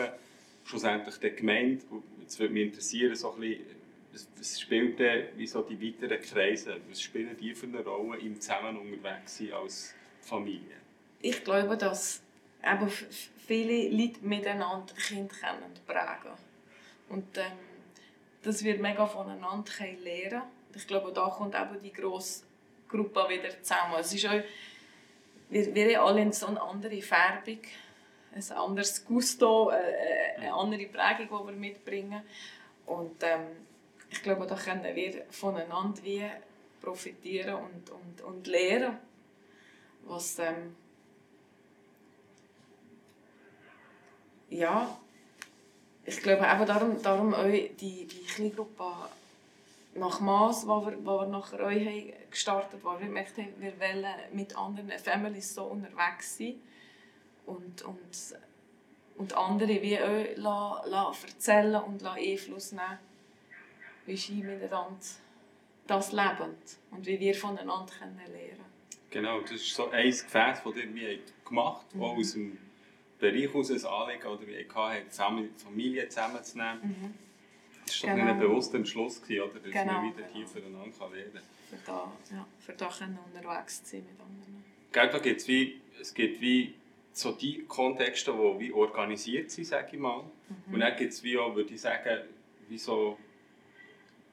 schlussendlich 0.65 1.15
die 1.17 1.31
Gemeinde. 1.31 1.81
Jetzt 2.21 2.39
würde 2.39 2.53
mich 2.53 2.63
interessieren, 2.63 3.15
so 3.15 3.33
ein 3.33 3.39
bisschen, 3.39 3.65
was 4.37 4.59
spielt 4.59 4.99
denn, 4.99 5.27
wie 5.37 5.47
so 5.47 5.61
die 5.61 5.81
weiteren 5.81 6.21
Kreise, 6.21 6.77
was 6.89 7.01
spielen 7.01 7.35
die 7.39 7.55
für 7.55 7.65
eine 7.65 7.83
Rolle 7.83 8.19
im 8.19 8.39
Zusammen 8.39 8.77
unterwegs 8.77 9.37
sein 9.37 9.53
als 9.53 9.95
Familie? 10.21 10.75
Ich 11.21 11.43
glaube, 11.43 11.77
dass 11.77 12.21
eben 12.63 12.89
viele 13.47 13.89
Leute 13.89 14.19
miteinander 14.21 14.93
Kinder 14.93 15.33
können 15.35 15.73
prägen 15.85 16.37
Und 17.09 17.37
ähm, 17.37 17.57
dass 18.43 18.63
wir 18.63 18.77
mega 18.79 19.05
voneinander 19.05 19.71
lernen 20.03 20.29
können. 20.29 20.41
Ich 20.75 20.87
glaube, 20.87 21.11
da 21.11 21.27
kommt 21.29 21.55
eben 21.55 21.81
die 21.81 21.91
grosse 21.91 22.43
Gruppe 22.87 23.25
wieder 23.29 23.49
zusammen. 23.61 23.95
Es 23.99 24.13
ist 24.13 24.25
auch, 24.25 24.41
wir, 25.49 25.75
wir 25.75 26.01
alle 26.01 26.31
so 26.33 26.47
eine 26.47 26.61
andere 26.61 27.01
Färbung, 27.01 27.59
ein 28.33 28.57
anderes 28.57 29.05
Gusto, 29.05 29.69
äh, 29.69 29.75
äh, 29.75 30.35
eine 30.37 30.53
andere 30.53 30.85
Prägung, 30.85 31.47
die 31.47 31.51
wir 31.51 31.59
mitbringen. 31.59 32.21
Und 32.85 33.21
ähm, 33.21 33.47
ich 34.09 34.21
glaube, 34.23 34.47
da 34.47 34.55
können 34.55 34.95
wir 34.95 35.25
voneinander 35.29 36.01
wie 36.03 36.25
profitieren 36.81 37.55
und, 37.55 37.89
und, 37.89 38.21
und 38.21 38.47
lernen, 38.47 38.97
was, 40.05 40.39
ähm, 40.39 40.75
ja, 44.51 44.97
ich 46.05 46.21
glaube 46.21 46.45
eben 46.45 46.65
darum, 46.65 47.01
darum 47.01 47.33
auch 47.33 47.45
die, 47.45 48.05
die 48.05 48.23
kleine 48.27 48.51
Gruppe 48.51 48.85
nach 49.95 50.19
Maß, 50.19 50.67
wo 50.67 50.85
wir, 50.85 50.97
wo 51.05 51.21
wir 51.21 51.27
nachher 51.27 51.59
euch 51.61 51.85
haben 51.85 52.13
gestartet 52.29 52.73
haben, 52.73 52.83
wo 52.83 52.99
wir 52.99 53.07
gemerkt 53.07 53.37
haben, 53.37 53.53
wir 53.59 53.79
wollen 53.79 54.05
mit 54.33 54.55
anderen 54.55 54.91
Families 54.99 55.53
so 55.53 55.63
unterwegs 55.63 56.37
sein 56.37 56.55
und, 57.45 57.81
und, 57.81 58.35
und 59.17 59.33
andere 59.33 59.81
wie 59.81 59.99
euch 59.99 60.37
la, 60.37 60.83
la 60.85 61.11
erzählen 61.27 61.81
und 61.81 62.01
la 62.01 62.13
Einfluss 62.13 62.71
nehmen, 62.71 62.99
wie 64.05 64.17
sie 64.17 64.43
miteinander 64.43 64.97
das 65.87 66.11
leben 66.11 66.55
und 66.91 67.05
wie 67.05 67.19
wir 67.19 67.35
voneinander 67.35 67.93
lernen 67.99 68.19
können. 68.29 68.65
Genau, 69.09 69.41
das 69.41 69.51
ist 69.51 69.75
so 69.75 69.89
ein 69.89 70.09
Gefäß, 70.09 70.61
das 70.63 70.75
ihr 70.75 71.19
gemacht 71.45 71.81
habt, 71.81 71.95
mhm. 71.95 72.03
aus 72.03 72.31
dem 72.31 72.57
Bereich 73.21 73.53
aus 73.55 73.69
ein 73.71 73.85
Anliegen 73.85 74.27
oder 74.27 74.47
wie 74.47 74.51
ich 74.51 74.75
hatte, 74.75 75.49
Familie 75.63 76.09
zusammenzunehmen. 76.09 76.79
Mhm. 76.83 77.13
Das 77.85 78.03
war 78.03 78.15
genau. 78.15 78.31
ein 78.31 78.39
bewusster 78.39 78.77
Entschluss, 78.77 79.21
oder? 79.21 79.47
dass 79.47 79.71
genau. 79.71 79.93
man 79.93 80.13
wieder 80.13 80.27
hier 80.33 80.47
füreinander 80.47 81.09
lernen 81.13 81.33
kann. 81.33 81.41
Für 81.69 81.77
da, 81.85 82.11
ja, 82.31 82.47
für 82.59 82.73
da 82.73 82.89
können 82.89 83.19
unterwegs 83.25 83.81
sein 83.85 84.03
mit 84.03 84.19
anderen. 84.19 84.63
Gell, 84.91 85.09
da 85.09 85.19
gibt's 85.19 85.47
wie, 85.47 85.81
es 85.99 86.13
gibt 86.13 86.41
wie 86.41 86.73
so 87.13 87.31
die 87.31 87.63
Kontexte, 87.67 88.33
die 88.33 88.59
wie 88.59 88.73
organisiert 88.73 89.51
sind, 89.51 89.65
sage 89.65 89.89
ich 89.93 89.99
mal. 89.99 90.23
Mhm. 90.23 90.73
Und 90.73 90.79
dann 90.79 90.95
gibt 90.97 91.13
es 91.13 91.23
wie 91.23 91.37
auch, 91.37 91.55
würde 91.55 91.73
ich 91.73 91.81
sagen, 91.81 92.21
wie 92.69 92.77
so 92.77 93.17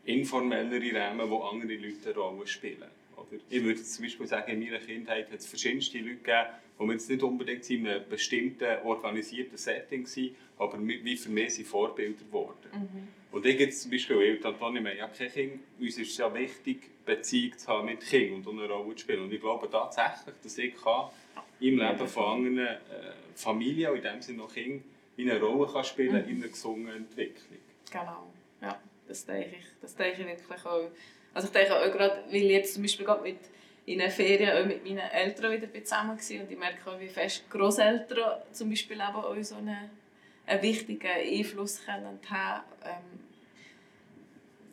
informellere 0.05 0.92
Räume, 0.92 1.29
wo 1.29 1.42
andere 1.42 1.74
Leute 1.74 2.11
eine 2.11 2.14
Rolle 2.14 2.46
spielen. 2.46 2.90
Oder 3.16 3.38
ich 3.51 3.62
würde 3.62 3.83
zum 3.83 4.05
Beispiel 4.05 4.27
sagen, 4.27 4.53
in 4.53 4.61
meiner 4.61 4.79
Kindheit 4.79 5.31
hat 5.31 5.38
es 5.38 5.46
verschiedenste 5.46 5.98
Leute 5.98 6.16
gegeben, 6.16 6.48
die 6.80 6.92
jetzt 6.92 7.10
nicht 7.10 7.22
unbedingt 7.22 7.68
in 7.70 7.86
einem 7.86 8.08
bestimmten 8.08 8.78
organisierten 8.84 9.56
Setting 9.56 10.06
waren, 10.06 10.36
aber 10.58 10.78
wie 10.80 11.16
für 11.16 11.30
mich 11.30 11.54
sind 11.54 11.66
Vorbilder 11.66 12.24
geworden. 12.24 12.68
Mhm. 12.72 13.08
Und 13.30 13.44
ich 13.44 13.58
jetzt 13.58 13.82
zum 13.82 13.90
Beispiel, 13.90 14.40
Antonio, 14.42 14.82
wir 14.82 14.90
haben 14.90 14.98
ja 14.98 15.08
kein 15.08 15.30
Kind, 15.30 15.60
uns 15.78 15.98
ist 15.98 16.12
es 16.12 16.16
ja 16.16 16.32
wichtig, 16.32 16.90
Beziehung 17.04 17.58
zu 17.58 17.68
haben 17.68 17.86
mit 17.86 18.00
Kindern 18.00 18.42
und 18.44 18.58
eine 18.58 18.72
Rolle 18.72 18.94
zu 18.94 19.02
spielen. 19.02 19.22
Und 19.22 19.32
ich 19.32 19.40
glaube 19.40 19.68
tatsächlich, 19.70 20.34
dass 20.42 20.58
ich 20.58 20.74
kann 20.76 21.10
im 21.60 21.78
Leben 21.78 22.08
von 22.08 22.24
anderen 22.24 22.58
äh, 22.58 22.78
Familien, 23.34 23.94
in 23.96 24.02
dem 24.02 24.22
Sinne 24.22 24.38
noch 24.38 24.52
Kindern, 24.52 24.84
eine 25.18 25.40
Rolle 25.40 25.70
kann 25.70 25.84
spielen 25.84 26.24
mhm. 26.24 26.30
in 26.30 26.36
einer 26.36 26.48
gesungenen 26.48 26.96
Entwicklung. 26.96 27.58
Genau, 27.90 28.32
ja. 28.62 28.80
Das 29.06 29.24
denke 29.24 29.56
ich, 29.58 29.66
das 29.80 29.94
denke 29.94 30.22
ich 30.22 30.28
wirklich 30.28 30.66
auch. 30.66 30.90
Also 31.32 31.48
ich 31.48 31.52
denke 31.52 31.74
auch 31.74 31.92
gerade, 31.92 32.24
weil 32.30 32.42
jetzt 32.42 32.74
zum 32.74 32.82
Beispiel 32.82 33.06
gerade 33.06 33.22
mit 33.22 33.38
in 33.88 34.01
den 34.01 34.11
Ferien 34.11 34.51
auch 34.51 34.66
mit 34.66 34.85
meinen 34.85 35.11
Eltern 35.11 35.51
wieder 35.51 35.72
zusammen 35.83 36.18
war 36.18 36.40
und 36.42 36.53
ich 36.53 36.59
merke 36.59 36.90
auch, 36.90 37.01
wie 37.01 37.09
fest 37.09 37.48
Großeltern 37.48 38.42
zum 38.53 38.68
Beispiel 38.68 38.96
eben 38.96 39.16
auch 39.16 39.42
so 39.42 39.57
einen, 39.57 39.90
einen 40.46 40.62
wichtigen 40.62 41.07
Einfluss 41.11 41.83
können 41.87 42.18
haben 42.29 42.64
ähm, 42.85 43.20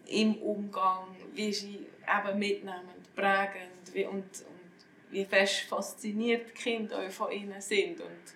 im 0.07 0.35
Umgang, 0.41 1.15
wie 1.33 1.53
sie 1.53 1.87
eben 2.03 2.39
mitnehmend, 2.39 3.15
prägend 3.15 3.93
wie, 3.93 4.05
und, 4.05 4.23
und 4.23 5.11
wie 5.11 5.23
fest 5.23 5.61
fasziniert 5.61 6.49
die 6.49 6.53
Kinder 6.53 6.99
auch 6.99 7.11
von 7.11 7.31
ihnen 7.31 7.61
sind 7.61 8.01
und 8.01 8.35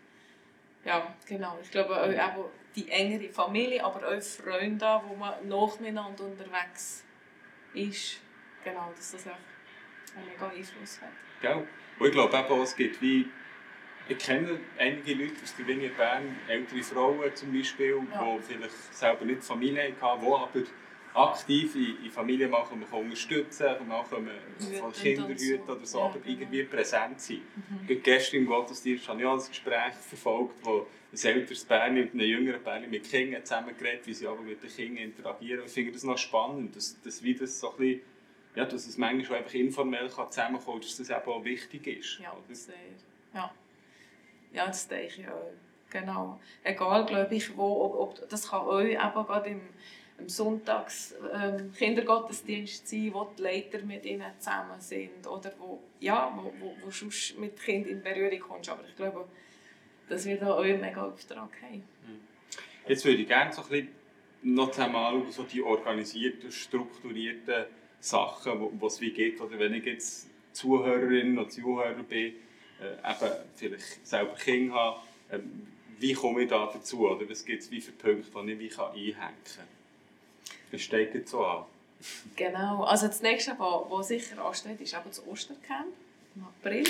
ja, 0.85 1.13
genau. 1.27 1.57
Ich 1.61 1.71
glaube 1.71 2.01
auch 2.01 2.07
eben 2.07 2.45
die 2.73 2.89
engere 2.89 3.33
Familie, 3.33 3.83
aber 3.83 4.07
auch 4.07 4.21
Freunde, 4.21 5.01
wo 5.07 5.15
man 5.15 5.45
nacheinander 5.45 6.23
unterwegs 6.23 7.03
ist. 7.73 8.21
Genau, 8.63 8.89
dass 8.95 9.11
das 9.11 9.27
auch 9.27 9.58
mega 10.15 10.49
Einfluss 10.49 11.01
hat. 11.01 11.09
Gell? 11.41 11.67
Und 11.99 12.07
ich 12.07 12.13
glaube 12.13 12.37
auch, 12.37 12.63
es 12.63 12.75
gibt 12.75 13.01
wie... 13.01 13.27
Ich 14.07 14.17
kenne 14.17 14.59
einige 14.79 15.13
Leute 15.13 15.35
aus 15.43 15.55
der 15.55 15.67
Vinie 15.67 15.89
Bern, 15.89 16.35
ältere 16.47 16.81
Frauen 16.81 17.35
zum 17.35 17.53
Beispiel, 17.53 17.95
ja. 18.11 18.37
die 18.37 18.41
vielleicht 18.41 18.93
selber 18.93 19.23
nicht 19.23 19.43
Familie 19.43 19.93
hatten, 20.01 20.21
die 20.21 20.27
aber 20.27 20.65
aktiv 21.13 21.75
in, 21.75 22.05
in 22.05 22.11
Familien 22.11 22.49
mal 22.49 22.65
können 22.65 22.83
unterstützen 22.83 23.67
können, 23.67 23.87
mal 23.87 24.03
können 24.03 24.31
von 24.79 24.91
Kindern 24.93 25.29
hüten 25.29 25.69
oder 25.69 25.85
so, 25.85 25.99
ja, 25.99 26.05
aber 26.05 26.19
genau. 26.19 26.31
irgendwie 26.31 26.63
präsent 26.63 27.21
sein. 27.21 27.41
Mhm. 27.87 28.01
Gestern 28.01 28.37
im 28.37 28.45
Gottesdienst 28.47 29.07
habe 29.07 29.19
ich 29.19 29.27
auch 29.27 29.39
ein 29.39 29.47
Gespräch 29.47 29.93
verfolgt, 29.93 30.55
wo 30.63 30.87
ein 31.11 31.27
älteres 31.27 31.65
Bärchen 31.65 31.93
mit 31.93 32.13
einem 32.13 32.21
jüngeren 32.21 32.63
Bärchen 32.63 32.89
mit 32.89 33.09
Kindern 33.09 33.43
zusammengeredet, 33.43 34.07
wie 34.07 34.13
sie 34.13 34.27
aber 34.27 34.41
mit 34.41 34.63
den 34.63 34.69
Kindern 34.69 35.03
interagieren. 35.03 35.65
Ich 35.65 35.71
finde 35.71 35.91
das 35.91 36.03
noch 36.03 36.17
spannend, 36.17 36.75
dass, 36.75 36.99
dass, 37.01 37.21
wie 37.23 37.35
das 37.35 37.59
so 37.59 37.71
ein 37.71 37.77
bisschen, 37.77 38.01
ja, 38.55 38.65
dass 38.65 38.87
es 38.87 38.97
manchmal 38.97 39.39
einfach 39.39 39.53
informell 39.53 40.09
kann 40.09 40.31
zusammenkommen 40.31 40.79
kann, 40.79 40.87
dass 40.87 40.97
das 40.97 41.09
eben 41.09 41.31
auch 41.31 41.43
wichtig 41.43 41.87
ist. 41.87 42.19
Ja, 42.19 42.35
sehr. 42.49 42.75
Ja. 43.33 43.51
ja, 44.53 44.67
das 44.67 44.87
denke 44.87 45.21
ich 45.21 45.27
auch. 45.27 45.53
Genau. 45.91 46.39
Egal, 46.63 47.05
glaube 47.05 47.33
ich, 47.33 47.55
wo, 47.57 47.85
ob, 47.85 47.95
ob, 47.95 48.29
das 48.29 48.49
kann 48.49 48.61
euch 48.67 48.91
eben 48.91 49.25
gerade 49.25 49.49
im 49.49 49.61
am 50.19 50.29
Sonntags 50.29 51.15
ähm, 51.33 51.71
Kindergottesdienst 51.73 52.87
sein, 52.87 53.13
wo 53.13 53.31
die 53.37 53.41
Leiter 53.41 53.79
mit 53.83 54.05
ihnen 54.05 54.31
zusammen 54.37 54.79
sind 54.79 55.25
oder 55.25 55.51
wo, 55.57 55.79
ja, 55.99 56.31
wo, 56.35 56.53
wo, 56.59 56.75
wo 56.83 56.89
du 56.89 57.39
mit 57.39 57.59
Kindern 57.59 57.93
in 57.93 58.01
Berührung 58.01 58.39
kommst. 58.39 58.69
Aber 58.69 58.83
ich 58.87 58.95
glaube, 58.95 59.27
dass 60.07 60.25
wir 60.25 60.37
da 60.37 60.53
auch 60.53 60.59
einen 60.59 60.81
mega 60.81 61.03
Auftrag 61.05 61.49
haben. 61.61 61.83
Hm. 62.05 62.19
Jetzt 62.87 63.05
würde 63.05 63.21
ich 63.21 63.27
gerne 63.27 63.53
so 63.53 63.61
ein 63.61 63.69
bisschen 63.69 63.89
noch 64.41 64.77
einmal 64.77 65.23
so 65.29 65.43
die 65.43 65.61
organisierten, 65.61 66.51
strukturierten 66.51 67.65
Sachen, 67.99 68.71
wo, 68.79 68.87
es 68.87 69.01
wie 69.01 69.11
geht. 69.11 69.39
Oder 69.41 69.59
wenn 69.59 69.73
ich 69.73 69.85
jetzt 69.85 70.27
Zuhörerin 70.53 71.37
oder 71.37 71.49
Zuhörer 71.49 72.03
bin, 72.03 72.33
äh, 72.81 72.93
eben 72.93 73.31
vielleicht 73.55 74.07
selber 74.07 74.35
Kinder 74.35 74.73
habe, 74.73 74.99
äh, 75.29 75.39
wie 75.99 76.13
komme 76.13 76.43
ich 76.43 76.49
da 76.49 76.69
dazu? 76.71 77.09
Oder 77.09 77.29
was 77.29 77.43
gibt 77.43 77.61
es 77.61 77.67
für 77.67 77.91
Punkte, 77.91 78.31
die 78.45 78.65
ich 78.65 78.77
wie 78.77 79.13
einhängen 79.13 79.13
kann? 79.15 79.67
Das 80.71 80.81
steht 80.81 81.13
jetzt 81.13 81.31
so 81.31 81.45
an. 81.45 81.65
Genau. 82.35 82.83
Also 82.83 83.07
das 83.07 83.21
nächste, 83.21 83.57
was 83.59 84.07
sicher 84.07 84.43
ansteht, 84.43 84.79
ist 84.79 84.93
eben 84.93 85.03
das 85.05 85.25
Ostercamp 85.27 85.93
im 86.35 86.43
April. 86.43 86.85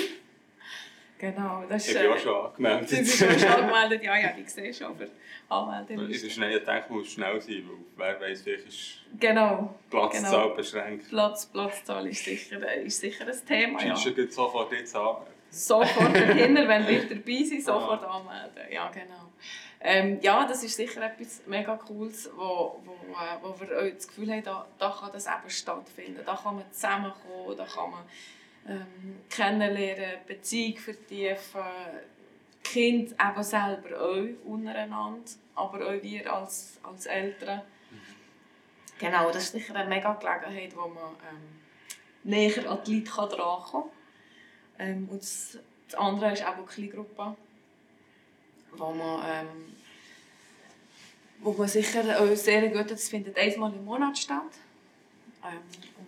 Genau, 1.20 1.64
das 1.68 1.86
ist... 1.86 1.94
Ich 1.94 2.00
bin 2.00 2.10
auch 2.10 2.18
schon 2.18 2.46
angemeldet. 2.46 2.90
Du 2.90 2.96
bist 2.96 3.24
auch 3.24 3.38
schon 3.38 3.48
angemeldet, 3.50 4.02
ja, 4.02 4.16
ja, 4.16 4.32
ich 4.38 4.48
sehe 4.48 4.72
schon, 4.72 4.86
aber 4.86 5.06
anmelden 5.50 6.10
In 6.10 6.22
der 6.22 6.30
Schnee 6.30 6.58
denke 6.58 6.84
ich, 6.86 6.88
muss 6.88 7.12
schnell 7.12 7.38
sein, 7.42 7.62
weil 7.68 8.16
wer 8.18 8.20
weiß, 8.28 8.40
vielleicht 8.40 8.68
ist 8.68 9.00
genau, 9.18 9.74
Platzzahl 9.90 10.44
genau. 10.44 10.54
beschränkt. 10.54 11.10
Platz, 11.10 11.44
Platzzahl 11.44 12.06
ist 12.06 12.24
sicher, 12.24 12.74
ist 12.76 13.00
sicher 13.00 13.26
ein 13.26 13.46
Thema, 13.46 13.84
ja. 13.84 13.94
Du 13.94 14.14
geht 14.14 14.32
sofort 14.32 14.72
jetzt 14.72 14.96
anmelden. 14.96 15.34
Sofort 15.50 16.14
dahinter, 16.14 16.66
wenn 16.66 16.88
wir 16.88 17.06
dabei 17.06 17.44
sind, 17.44 17.64
sofort 17.64 18.02
ah. 18.02 18.16
anmelden. 18.16 18.72
Ja, 18.72 18.88
genau. 18.90 19.30
Ähm, 19.82 20.18
ja, 20.22 20.46
das 20.46 20.64
ist 20.64 20.76
sicher 20.76 21.02
etwas 21.02 21.42
mega 21.46 21.76
Cooles, 21.76 22.30
wo, 22.34 22.80
wo, 22.84 22.92
äh, 23.12 23.42
wo 23.42 23.54
wir 23.60 23.92
das 23.92 24.08
Gefühl 24.08 24.30
haben, 24.30 24.42
da, 24.42 24.66
da 24.78 24.90
kann 24.90 25.10
das 25.12 25.26
eben 25.26 25.50
stattfinden. 25.50 26.20
Da 26.24 26.34
kann 26.34 26.56
man 26.56 26.64
zusammenkommen, 26.70 27.56
da 27.56 27.64
kann 27.64 27.90
man 27.90 28.04
ähm, 28.68 29.20
kennenlernen, 29.28 30.20
Beziehung 30.26 30.78
vertiefen, 30.78 31.62
Kind 32.62 33.12
eben 33.12 33.42
selber 33.42 34.00
auch 34.00 34.46
untereinander, 34.46 35.22
aber 35.54 35.86
auch 35.86 36.02
wir 36.02 36.32
als, 36.32 36.78
als 36.82 37.06
Eltern. 37.06 37.62
Genau, 38.98 39.30
das 39.30 39.44
ist 39.44 39.52
sicher 39.52 39.74
eine 39.74 39.88
mega 39.88 40.12
Gelegenheit, 40.14 40.76
wo 40.76 40.86
man 40.88 41.14
ähm, 41.30 41.60
näher 42.22 42.70
an 42.70 42.78
die 42.86 43.00
Leute 43.00 43.36
drankommen 43.36 43.90
kann. 44.78 44.88
Ähm, 44.88 45.08
und 45.10 45.22
das, 45.22 45.58
das 45.88 45.98
andere 45.98 46.32
ist 46.32 46.44
auch 46.44 46.56
eine 46.56 46.66
Kleingruppe 46.66 47.34
wo 48.72 48.92
man, 48.92 49.22
ähm, 49.26 49.76
wo 51.40 51.52
man 51.52 51.68
sicher 51.68 52.20
auch 52.20 52.34
sehr 52.36 52.68
gut, 52.68 52.98
findet 53.00 53.36
einmal 53.38 53.72
im 53.72 53.84
Monat 53.84 54.18
statt. 54.18 54.52
Ähm, 55.44 55.60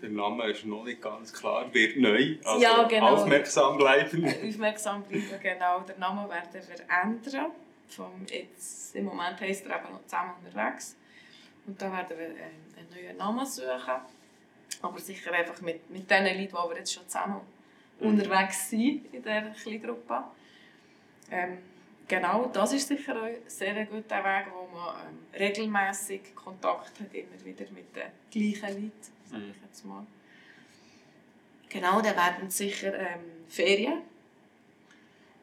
der 0.02 0.10
Name 0.10 0.50
ist 0.50 0.64
noch 0.64 0.84
nicht 0.84 1.00
ganz 1.00 1.32
klar, 1.32 1.72
wird 1.72 1.96
neu, 1.96 2.36
also 2.44 2.60
ja, 2.60 2.82
genau. 2.84 3.14
aufmerksam 3.14 3.78
bleiben. 3.78 4.24
aufmerksam 4.48 5.02
bleiben, 5.04 5.40
genau. 5.40 5.80
Der 5.80 5.96
Name 5.98 6.28
werden 6.28 6.52
wir 6.52 7.02
ändern. 7.02 7.52
Vom 7.88 8.26
jetzt, 8.26 8.96
Im 8.96 9.04
Moment 9.04 9.40
heisst 9.40 9.66
er 9.66 9.76
eben 9.76 9.92
noch 9.92 10.04
zusammen 10.04 10.32
unterwegs. 10.44 10.96
Und 11.66 11.80
da 11.80 11.92
werden 11.92 12.18
wir 12.18 12.26
ähm, 12.26 12.36
einen 12.76 12.88
neuen 12.90 13.16
Namen 13.16 13.46
suchen. 13.46 14.00
Aber 14.80 14.98
sicher 14.98 15.32
einfach 15.32 15.60
mit, 15.60 15.88
mit 15.90 16.10
den 16.10 16.24
Leuten, 16.24 16.38
die 16.38 16.52
wir 16.52 16.76
jetzt 16.78 16.92
schon 16.92 17.06
zusammen 17.06 17.40
mhm. 18.00 18.06
unterwegs 18.08 18.70
sind 18.70 19.06
in 19.14 19.22
dieser 19.22 19.50
kleinen 19.50 19.82
Gruppe. 19.82 20.24
Ähm, 21.30 21.58
genau, 22.08 22.50
das 22.52 22.72
ist 22.72 22.88
sicher 22.88 23.22
ein 23.22 23.36
sehr 23.46 23.84
guter 23.86 24.24
Weg, 24.24 24.46
wo 24.52 24.76
man 24.76 24.96
ähm, 24.96 25.18
regelmäßig 25.38 26.34
Kontakt 26.34 26.98
hat, 26.98 27.14
immer 27.14 27.44
wieder 27.44 27.66
mit 27.70 27.94
den 27.94 28.10
gleichen 28.30 28.82
Leuten, 28.82 29.21
sage 29.32 29.44
ich 29.50 29.62
jetzt 29.66 29.84
mal. 29.84 30.06
Genau, 31.68 32.00
dann 32.02 32.16
werden 32.16 32.50
sicher 32.50 32.94
ähm, 32.94 33.20
Ferien. 33.48 34.02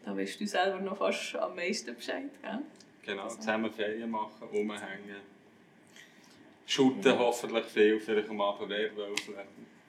Da 0.05 0.15
wirst 0.15 0.39
du 0.39 0.47
selber 0.47 0.79
noch 0.79 0.97
fast 0.97 1.35
am 1.35 1.55
meisten 1.55 1.95
Bescheid, 1.95 2.29
gell? 2.41 2.59
Genau, 3.03 3.23
also. 3.23 3.37
zusammen 3.37 3.71
Ferien 3.71 4.09
machen, 4.09 4.47
rumhängen. 4.47 5.21
Shooten 6.65 7.03
ja. 7.03 7.17
hoffentlich 7.17 7.65
viel, 7.65 7.99
vielleicht 7.99 8.29
am 8.29 8.39
Abend 8.41 8.69
Werwölfe. 8.69 9.33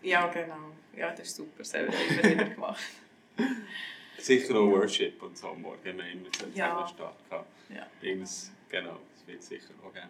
Ja, 0.03 0.27
genau. 0.29 0.73
Ja, 0.97 1.11
das 1.11 1.29
ist 1.29 1.37
super, 1.37 1.59
das 1.59 1.75
haben 1.75 1.89
wir 1.89 2.31
wieder 2.31 2.45
gemacht. 2.45 2.83
Sicher 4.19 4.55
auch 4.55 4.67
Worship 4.71 5.23
und 5.23 5.37
so 5.37 5.49
am 5.49 5.63
Morgen 5.63 5.87
haben 5.87 5.99
wir 5.99 6.11
immer 6.11 6.29
so 6.39 6.47
ja. 6.55 6.87
Start 6.87 7.29
gehabt. 7.29 7.51
Ja. 7.69 7.87
Irgendwas, 8.01 8.51
genau, 8.69 8.99
das 9.15 9.27
wird 9.27 9.43
sicher 9.43 9.75
auch 9.83 9.93
geben. 9.93 10.09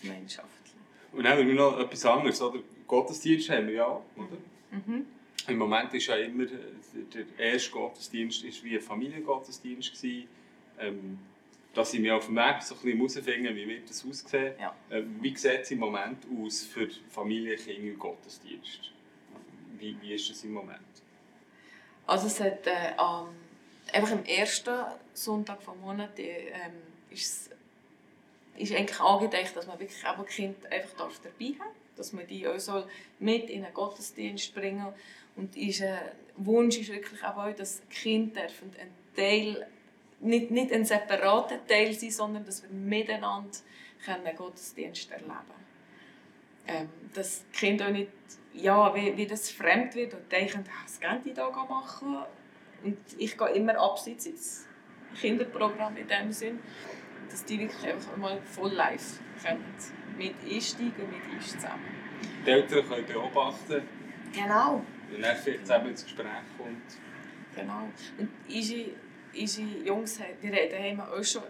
Gemeinschaftlich. 0.00 0.74
Und 1.12 1.24
dann 1.24 1.38
haben 1.38 1.46
wir 1.46 1.54
noch 1.54 1.78
etwas 1.78 2.04
anderes, 2.04 2.40
oder? 2.42 2.58
Gottesdienst 2.88 3.50
haben 3.50 3.68
wir 3.68 3.74
ja, 3.74 3.88
oder? 4.16 4.38
Mhm. 4.70 5.06
Im 5.46 5.58
Moment 5.58 5.94
ist 5.94 6.06
ja 6.06 6.16
immer, 6.16 6.44
der 6.46 7.24
erste 7.38 7.70
Gottesdienst 7.70 8.44
ist 8.44 8.64
wie 8.64 8.76
ein 8.76 8.82
Familiengottesdienst 8.82 9.94
gewesen. 9.94 10.28
Ähm, 10.78 11.18
da 11.72 11.84
sind 11.84 12.02
wir 12.02 12.16
auf 12.16 12.26
dem 12.26 12.36
Weg 12.36 12.62
so 12.62 12.74
ein 12.74 12.80
bisschen 12.80 12.98
herausfinden, 12.98 13.56
wie 13.56 13.68
wird 13.68 13.88
das 13.88 14.04
aussehen. 14.04 14.54
Ja. 14.60 14.74
Ähm, 14.90 15.16
wie 15.20 15.36
sieht 15.36 15.60
es 15.60 15.70
im 15.70 15.78
Moment 15.78 16.18
aus 16.42 16.64
für 16.64 16.88
Familie, 17.08 17.56
Kinder 17.56 17.92
und 17.92 17.98
Gottesdienst? 17.98 18.92
Wie, 19.78 19.96
wie 20.00 20.14
ist 20.14 20.28
das 20.28 20.42
im 20.44 20.52
Moment? 20.52 20.80
Also 22.06 22.26
es 22.26 22.40
hat 22.40 22.66
äh, 22.66 22.94
am 22.96 23.28
einfach 23.92 24.12
am 24.12 24.24
ersten 24.24 24.74
Sonntag 25.12 25.62
vom 25.62 25.80
Monat 25.80 26.18
ähm, 26.18 26.72
ist, 27.10 27.50
ist 28.58 28.74
eigentlich 28.74 29.00
angedacht, 29.00 29.56
dass 29.56 29.66
man 29.66 29.78
wirklich 29.78 30.04
auch 30.06 30.24
Kind 30.26 30.70
einfach 30.70 30.96
darf 30.96 31.20
dabei 31.22 31.54
haben 31.58 31.78
dass 31.98 32.12
man 32.12 32.26
die 32.26 32.46
auch 32.46 32.58
soll 32.58 32.86
mit 33.18 33.50
in 33.50 33.64
einen 33.64 33.74
Gottesdienst 33.74 34.54
bringen. 34.54 34.86
Und 35.36 35.56
unser 35.56 35.98
Wunsch 36.36 36.78
ist 36.78 36.92
wirklich 36.92 37.22
auch, 37.24 37.52
dass 37.52 37.82
Kinder 37.90 38.42
ein 38.42 38.90
Teil, 39.14 39.66
nicht, 40.20 40.50
nicht 40.50 40.72
ein 40.72 40.84
separater 40.84 41.64
Teil 41.66 41.92
sein, 41.92 42.10
sondern 42.10 42.44
dass 42.44 42.62
wir 42.62 42.70
miteinander 42.70 43.50
einen 44.06 44.36
Gottesdienst 44.36 45.10
erleben. 45.10 45.58
Ähm, 46.66 46.88
dass 47.14 47.44
die 47.46 47.58
Kinder 47.58 47.86
auch 47.86 47.92
nicht, 47.92 48.10
ja, 48.52 48.94
wie, 48.94 49.16
wie 49.16 49.26
das 49.26 49.50
fremd 49.50 49.94
wird 49.94 50.14
und 50.14 50.30
denken, 50.30 50.64
was 50.84 51.00
können 51.00 51.22
die 51.24 51.32
da 51.32 51.48
machen? 51.50 52.18
Und 52.84 52.98
ich 53.16 53.36
gehe 53.36 53.48
immer 53.50 53.78
abseits 53.78 54.26
ins 54.26 54.66
Kinderprogramm 55.18 55.96
in 55.96 56.06
dem 56.06 56.30
Sinn, 56.30 56.58
dass 57.30 57.44
die 57.44 57.60
wirklich 57.60 57.92
einfach 57.92 58.16
mal 58.16 58.40
voll 58.42 58.72
live 58.72 59.20
können 59.42 59.64
mit 60.16 60.34
einsteigen, 60.44 60.92
mit 61.10 61.36
uns 61.36 61.52
zusammen. 61.52 61.84
Die 62.44 62.50
Eltern 62.50 62.88
können 62.88 63.06
beobachten. 63.06 63.82
Genau. 64.32 64.82
Und 65.14 65.22
dann 65.22 65.36
vielleicht 65.36 65.60
zusammen 65.60 65.88
ins 65.88 66.04
Gespräch 66.04 66.26
kommt. 66.56 66.82
Genau. 67.54 67.88
Und 68.18 68.28
unsere, 68.48 68.90
unsere 69.34 69.68
Jungs, 69.84 70.20
die 70.42 70.48
reden 70.48 71.00
haben 71.00 71.12
auch 71.12 71.24
schon 71.24 71.42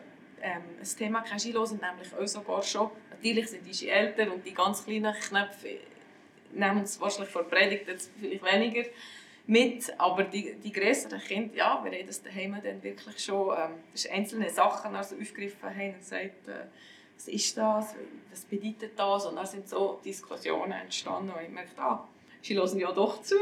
ähm, 0.43 0.63
ein 0.81 0.97
Thema 0.97 1.25
hören, 1.25 1.81
nämlich 1.81 2.15
auch 2.15 2.27
sogar 2.27 2.63
schon, 2.63 2.91
natürlich 3.11 3.49
sind 3.49 3.67
unsere 3.67 3.93
Eltern 3.93 4.31
und 4.31 4.47
die 4.47 4.55
ganz 4.55 4.85
kleinen 4.85 5.15
Knöpfe 5.15 5.79
nehmen 6.53 6.83
es 6.83 7.01
wahrscheinlich 7.01 7.31
vor 7.31 7.45
Predigt 7.45 7.89
jetzt 7.89 8.11
vielleicht 8.19 8.45
weniger 8.45 8.89
mit, 9.49 9.99
aber 9.99 10.25
die, 10.25 10.57
die 10.63 10.71
größeren 10.71 11.21
Kinder, 11.21 11.57
ja, 11.57 11.81
wir 11.83 11.91
haben 11.91 12.07
das 12.07 12.23
daheim 12.23 12.55
dann 12.63 12.83
wirklich 12.83 13.19
schon 13.19 13.57
ähm, 13.57 13.71
das 13.93 14.07
einzelne 14.07 14.51
Sachen 14.51 14.95
also 14.95 15.17
aufgegriffen 15.17 15.71
haben 15.71 15.95
und 15.95 15.99
gesagt, 15.99 16.49
äh, 16.49 16.67
was 17.17 17.29
ist 17.29 17.57
das, 17.57 17.95
was 18.31 18.45
bedeutet 18.45 18.93
das 18.97 19.25
und 19.25 19.37
dann 19.37 19.47
sind 19.47 19.67
so 19.67 20.01
Diskussionen 20.05 20.73
entstanden 20.73 21.31
und 21.31 21.43
ich 21.43 21.49
merkte, 21.49 21.81
ah, 21.81 22.07
sie 22.43 22.57
hören 22.57 22.79
ja 22.79 22.93
doch 22.93 23.23
zu. 23.23 23.37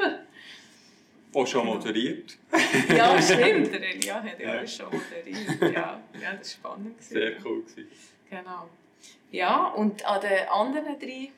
Auch 1.35 1.47
schon 1.47 1.63
genau. 1.63 1.75
moderiert. 1.75 2.39
ja, 2.89 3.21
stimmt. 3.21 3.73
Der 3.73 3.95
Elia 3.95 4.23
hat 4.23 4.39
ja, 4.39 4.55
ja. 4.55 4.67
schon 4.67 4.87
moderiert. 4.87 5.61
Ja, 5.61 6.01
ja 6.23 6.35
das 6.39 6.63
war 6.63 6.71
spannend. 6.73 7.03
Sehr 7.03 7.33
cool. 7.45 7.63
Gewesen. 7.63 7.89
Genau. 8.31 8.69
Ja, 9.33 9.67
und 9.71 10.07
an 10.07 10.21
den 10.21 10.49
anderen 10.49 10.99
drei 11.01 11.33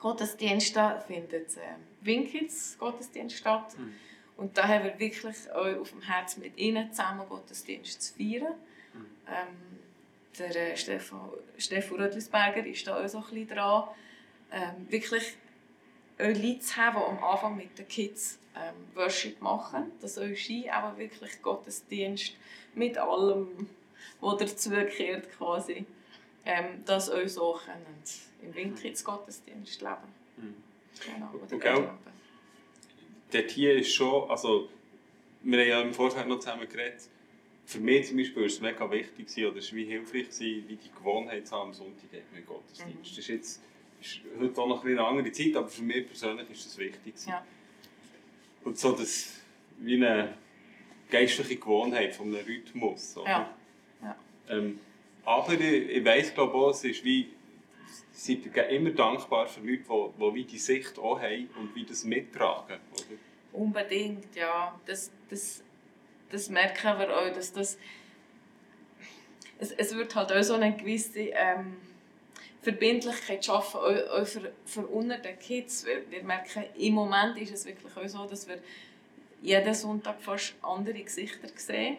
Gottesdiensten 0.00 1.00
findet 1.06 1.56
äh, 1.56 1.76
Winkits 2.00 2.76
Gottesdienst 2.78 3.36
statt. 3.36 3.78
Mhm. 3.78 3.94
Und 4.36 4.56
da 4.56 4.66
haben 4.66 4.84
wir 4.84 4.98
wirklich 4.98 5.36
auf 5.52 5.90
dem 5.90 6.00
Herz 6.00 6.38
mit 6.38 6.56
ihnen 6.56 6.90
zusammen 6.92 7.28
Gottesdienst 7.28 8.02
zu 8.02 8.14
feiern. 8.14 8.54
Mhm. 8.94 9.06
Ähm, 9.28 9.80
der 10.38 10.72
äh, 10.72 10.76
Stefan, 10.76 11.30
Stefan 11.58 12.00
Rödlisberger 12.00 12.66
ist 12.66 12.86
da 12.86 13.02
auch 13.02 13.08
so 13.08 13.18
ein 13.18 13.24
bisschen 13.24 13.48
dran, 13.48 13.88
ähm, 14.50 14.86
wirklich 14.88 15.34
Leute 16.18 16.58
zu 16.60 16.76
haben, 16.76 16.96
die 16.96 17.18
am 17.18 17.24
Anfang 17.24 17.56
mit 17.56 17.78
den 17.78 17.86
Kids 17.86 18.38
ähm, 18.56 18.74
Worship 18.94 19.40
machen. 19.42 19.92
Das 20.00 20.14
soll 20.14 20.34
sein, 20.34 20.70
aber 20.70 20.96
wirklich 20.96 21.42
Gottesdienst 21.42 22.34
mit 22.74 22.96
allem, 22.96 23.68
was 24.20 24.38
dazugehört 24.38 25.30
quasi. 25.36 25.84
Ähm, 26.46 26.82
das 26.86 27.10
auch 27.10 27.28
so 27.28 27.60
können 27.64 28.02
im 28.42 28.54
Windkids 28.54 29.04
Gottesdienst 29.04 29.80
leben. 29.80 29.96
Mhm. 30.36 30.54
Genau, 31.04 31.30
oder 31.34 31.56
okay. 31.56 31.88
Dort 33.32 33.50
hier 33.50 33.74
ist 33.76 33.94
schon, 33.94 34.28
also 34.28 34.68
wir 35.42 35.60
haben 35.60 35.68
ja 35.68 35.80
im 35.82 35.94
Vorfeld 35.94 36.26
noch 36.26 36.40
zusammen 36.40 36.68
geredet, 36.68 37.02
für 37.64 37.78
mich 37.78 38.08
zum 38.08 38.16
Beispiel 38.16 38.42
war 38.42 38.46
es 38.46 38.60
mega 38.60 38.90
wichtig 38.90 39.46
oder 39.46 39.58
es 39.58 39.70
war 39.70 39.76
wie 39.76 39.84
hilfreich, 39.84 40.26
wie 40.40 40.76
die 40.76 40.90
Gewohnheit 40.96 41.46
zu 41.46 41.54
haben 41.54 41.68
am 41.68 41.74
Sonntag 41.74 42.10
mit 42.34 42.46
Gottesdienst. 42.46 42.96
Mhm. 42.96 43.02
Das 43.02 43.18
ist 43.18 43.28
jetzt 43.28 43.60
ist 44.00 44.20
heute 44.38 44.60
auch 44.60 44.66
noch 44.66 44.84
eine 44.84 45.04
andere 45.04 45.30
Zeit, 45.30 45.54
aber 45.54 45.68
für 45.68 45.82
mich 45.82 46.06
persönlich 46.06 46.50
ist 46.50 46.66
das 46.66 46.78
wichtig. 46.78 47.14
Ja. 47.26 47.44
Und 48.64 48.78
so 48.78 48.92
das, 48.92 49.40
wie 49.78 49.96
eine 49.96 50.34
geistliche 51.10 51.56
Gewohnheit 51.56 52.14
von 52.14 52.28
einem 52.28 52.44
Rhythmus. 52.44 53.16
Oder? 53.16 53.28
Ja. 53.28 53.54
ja. 54.02 54.16
Ähm, 54.48 54.80
aber 55.24 55.52
ich, 55.52 55.60
ich 55.60 56.04
weiss 56.04 56.34
glaube 56.34 56.54
auch, 56.54 56.70
es 56.70 56.84
ist 56.84 57.04
wie, 57.04 57.28
seid 58.12 58.46
ihr 58.46 58.68
immer 58.68 58.90
dankbar 58.90 59.46
für 59.46 59.60
Leute, 59.60 59.82
die, 59.82 60.18
die 60.18 60.34
wie 60.34 60.44
die 60.44 60.58
Sicht 60.58 60.98
auch 60.98 61.20
haben 61.20 61.48
und 61.58 61.74
wie 61.74 61.84
das 61.84 62.04
mittragen. 62.04 62.78
Oder? 62.92 63.18
Unbedingt, 63.52 64.34
ja. 64.36 64.78
Das, 64.86 65.10
das 65.28 65.62
das 66.30 66.48
merken 66.48 66.98
wir 66.98 67.16
auch, 67.16 67.32
dass 67.32 67.52
das 67.52 67.76
es, 69.58 69.72
es 69.72 69.94
wird 69.94 70.14
halt 70.14 70.32
auch 70.32 70.42
so 70.42 70.54
eine 70.54 70.74
gewisse 70.74 71.20
ähm, 71.20 71.76
Verbindlichkeit 72.62 73.44
schaffen, 73.44 73.78
auch, 73.78 74.20
auch 74.20 74.26
für, 74.26 74.52
für 74.64 74.86
unter 74.86 75.18
den 75.18 75.38
Kids. 75.38 75.84
Wir, 75.84 76.10
wir 76.10 76.22
merken, 76.22 76.64
im 76.78 76.94
Moment 76.94 77.36
ist 77.38 77.52
es 77.52 77.66
wirklich 77.66 77.94
auch 77.94 78.08
so, 78.08 78.24
dass 78.26 78.48
wir 78.48 78.58
jeden 79.42 79.74
Sonntag 79.74 80.20
fast 80.22 80.54
andere 80.62 81.02
Gesichter 81.02 81.48
sehen. 81.54 81.98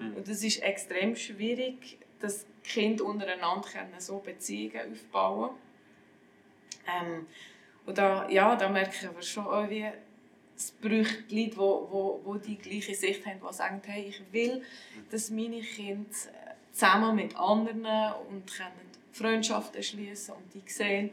Mhm. 0.00 0.16
Und 0.16 0.28
es 0.28 0.42
ist 0.42 0.60
extrem 0.62 1.14
schwierig, 1.14 1.98
dass 2.20 2.46
Kinder 2.64 3.04
untereinander 3.04 3.68
können 3.68 3.94
so 3.98 4.18
Beziehungen 4.18 4.92
aufbauen 4.92 5.50
ähm, 6.86 7.26
Und 7.86 7.98
da, 7.98 8.28
ja, 8.28 8.56
da 8.56 8.68
merken 8.68 9.10
wir 9.14 9.22
schon 9.22 9.46
auch, 9.46 9.68
wie 9.68 9.86
es 10.56 10.72
braucht 10.72 11.30
Leute, 11.30 11.30
die, 11.30 11.50
die, 11.50 12.40
die 12.42 12.56
die 12.56 12.58
gleiche 12.58 12.94
Sicht 12.94 13.24
haben, 13.24 13.40
die 13.40 13.54
sagen, 13.54 13.80
hey, 13.86 14.06
ich 14.08 14.20
will, 14.32 14.62
dass 15.10 15.30
meine 15.30 15.60
Kinder 15.60 16.10
zusammen 16.72 17.14
mit 17.16 17.36
anderen 17.36 17.86
und 18.28 18.52
können 18.52 18.88
Freundschaften 19.12 19.82
schließen 19.82 20.34
und 20.34 20.54
die 20.54 20.70
sehen. 20.70 21.10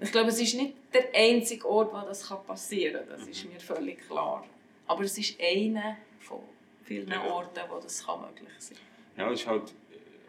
Ich 0.00 0.12
glaube, 0.12 0.28
es 0.28 0.40
ist 0.40 0.54
nicht 0.54 0.74
der 0.92 1.08
einzige 1.14 1.66
Ort, 1.66 1.92
wo 1.92 2.06
das 2.06 2.28
passieren 2.46 3.06
kann. 3.08 3.18
Das 3.18 3.26
ist 3.26 3.44
mir 3.50 3.58
völlig 3.58 4.06
klar. 4.06 4.44
Aber 4.86 5.02
es 5.02 5.16
ist 5.16 5.40
einer 5.40 5.96
von 6.20 6.40
vielen 6.84 7.12
Orten, 7.12 7.60
wo 7.68 7.78
das 7.78 8.06
möglich 8.06 8.48
sein 8.58 8.78
kann. 9.16 9.26
Ja, 9.26 9.32
es 9.32 9.40
ist 9.40 9.46
halt, 9.46 9.74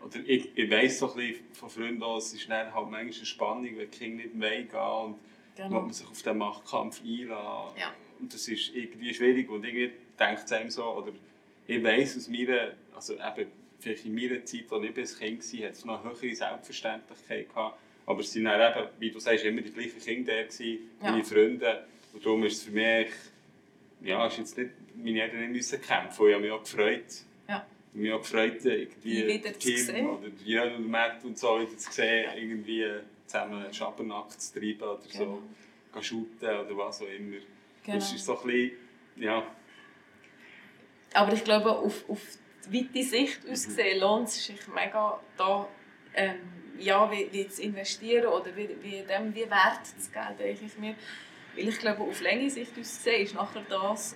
oder 0.07 0.19
ich, 0.25 0.57
ich 0.57 0.71
weiss 0.71 0.99
so 0.99 1.11
ein 1.11 1.17
bisschen 1.17 1.45
von 1.53 1.69
Freunden, 1.69 2.03
es 2.17 2.33
ist 2.33 2.49
dann 2.49 2.73
halt 2.73 2.89
manchmal 2.89 3.01
eine 3.01 3.25
Spannung, 3.25 3.77
wenn 3.77 3.91
die 3.91 3.97
Kinder 3.97 4.23
nicht 4.23 4.39
weggehen 4.39 4.81
und 4.81 5.19
genau. 5.55 5.81
man 5.81 5.93
sich 5.93 6.07
auf 6.07 6.21
den 6.21 6.37
Machtkampf 6.37 7.01
einlässt. 7.01 7.29
Ja. 7.29 7.93
Und 8.19 8.33
das 8.33 8.47
ist 8.47 8.73
irgendwie 8.75 9.13
schwierig 9.13 9.49
und 9.49 9.63
irgendwie 9.63 9.91
denkt 10.17 10.43
es 10.45 10.51
einem 10.51 10.69
so, 10.69 10.85
oder 10.85 11.11
ich 11.67 11.83
weiss 11.83 12.17
aus 12.17 12.29
meiner, 12.29 12.71
also 12.95 13.13
eben, 13.13 13.51
vielleicht 13.79 14.05
in 14.05 14.15
meiner 14.15 14.43
Zeit, 14.45 14.71
als 14.71 14.83
ich 14.83 14.93
bis 14.93 15.19
Kind 15.19 15.53
war, 15.53 15.67
hat 15.67 15.73
es 15.73 15.85
noch 15.85 16.03
eine 16.03 16.13
höhere 16.13 16.35
Selbstverständlichkeit 16.35 17.49
gehabt. 17.49 17.79
Aber 18.05 18.21
es 18.21 18.35
waren 18.35 18.45
dann 18.45 18.77
eben, 18.77 18.89
wie 18.99 19.11
du 19.11 19.19
sagst, 19.19 19.43
immer 19.43 19.61
die 19.61 19.71
gleichen 19.71 19.99
Kinder 19.99 20.33
da, 20.33 20.43
gewesen, 20.43 20.89
ja. 21.01 21.11
meine 21.11 21.23
Freunde. 21.25 21.85
Und 22.13 22.25
darum 22.25 22.43
ist 22.45 22.53
es 22.53 22.63
für 22.63 22.71
mich, 22.71 23.09
ja, 24.01 24.25
ist 24.25 24.37
jetzt 24.37 24.57
nicht, 24.57 24.71
meine 24.95 25.21
Eltern 25.21 25.41
nicht 25.41 25.51
müssen 25.51 25.81
kämpfen. 25.81 26.27
Ich 26.27 26.33
habe 26.33 26.43
mich 26.43 26.51
auch 26.51 26.63
gefreut. 26.63 27.26
Mich 27.97 28.13
auch 28.13 28.19
gefreut, 28.19 28.63
irgendwie 28.63 29.39
Kim 29.59 30.09
oder 30.09 30.75
und 30.75 30.89
Matt 30.89 31.23
und 31.23 31.37
so 31.37 31.59
wieder 31.59 31.77
zu 31.77 31.91
sehen, 31.91 32.29
irgendwie 32.35 32.85
zusammen 33.25 33.73
Schabernack 33.73 34.39
zu 34.39 34.53
treiben 34.53 34.83
oder 34.83 35.01
genau. 35.11 35.41
so, 35.93 36.01
shooten 36.01 36.47
oder 36.47 36.77
was 36.77 37.01
auch 37.01 37.07
immer. 37.07 37.37
Genau. 37.83 37.97
Das 37.97 38.13
ist 38.13 38.25
so 38.25 38.39
ein 38.39 38.47
bisschen, 38.47 38.71
ja. 39.15 39.43
Aber 41.13 41.33
ich 41.33 41.43
glaube, 41.43 41.71
auf, 41.71 42.07
auf 42.09 42.21
die 42.69 42.85
weite 42.85 43.03
Sicht 43.03 43.43
mhm. 43.43 43.51
ausgesehen 43.51 43.99
lohnt 43.99 44.27
es 44.27 44.45
sich 44.45 44.67
mega, 44.67 45.19
da 45.37 45.67
ähm, 46.13 46.35
ja, 46.79 47.09
wie, 47.11 47.29
wie 47.31 47.47
zu 47.47 47.63
investieren 47.63 48.27
oder 48.27 48.55
wie, 48.55 48.69
wie, 48.81 49.01
dem, 49.01 49.33
wie 49.33 49.49
Wert 49.49 49.85
zu 49.85 50.11
geben, 50.11 50.37
denke 50.37 50.65
ich 50.65 50.77
mir. 50.77 50.95
Weil 51.55 51.69
ich 51.69 51.79
glaube, 51.79 52.03
auf 52.03 52.21
längere 52.21 52.49
Sicht 52.49 52.71
ausgesehen 52.77 53.23
ist 53.23 53.35
nachher 53.35 53.63
das, 53.67 54.15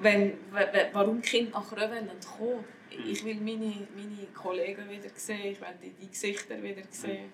wenn, 0.00 0.34
warum 0.92 1.20
die 1.20 1.28
Kinder 1.28 1.58
nachher 1.58 1.90
wollen 1.90 2.10
kommen. 2.36 2.64
Mhm. 2.96 3.10
Ich 3.10 3.24
will 3.24 3.36
meine, 3.36 3.86
meine 3.94 4.26
Kollegen 4.34 4.88
wieder 4.88 5.10
sehen, 5.14 5.52
ich 5.52 5.60
will 5.60 5.68
die, 5.82 5.90
die 5.90 6.08
Gesichter 6.08 6.62
wieder 6.62 6.82
sehen. 6.90 7.26
Mhm. 7.26 7.32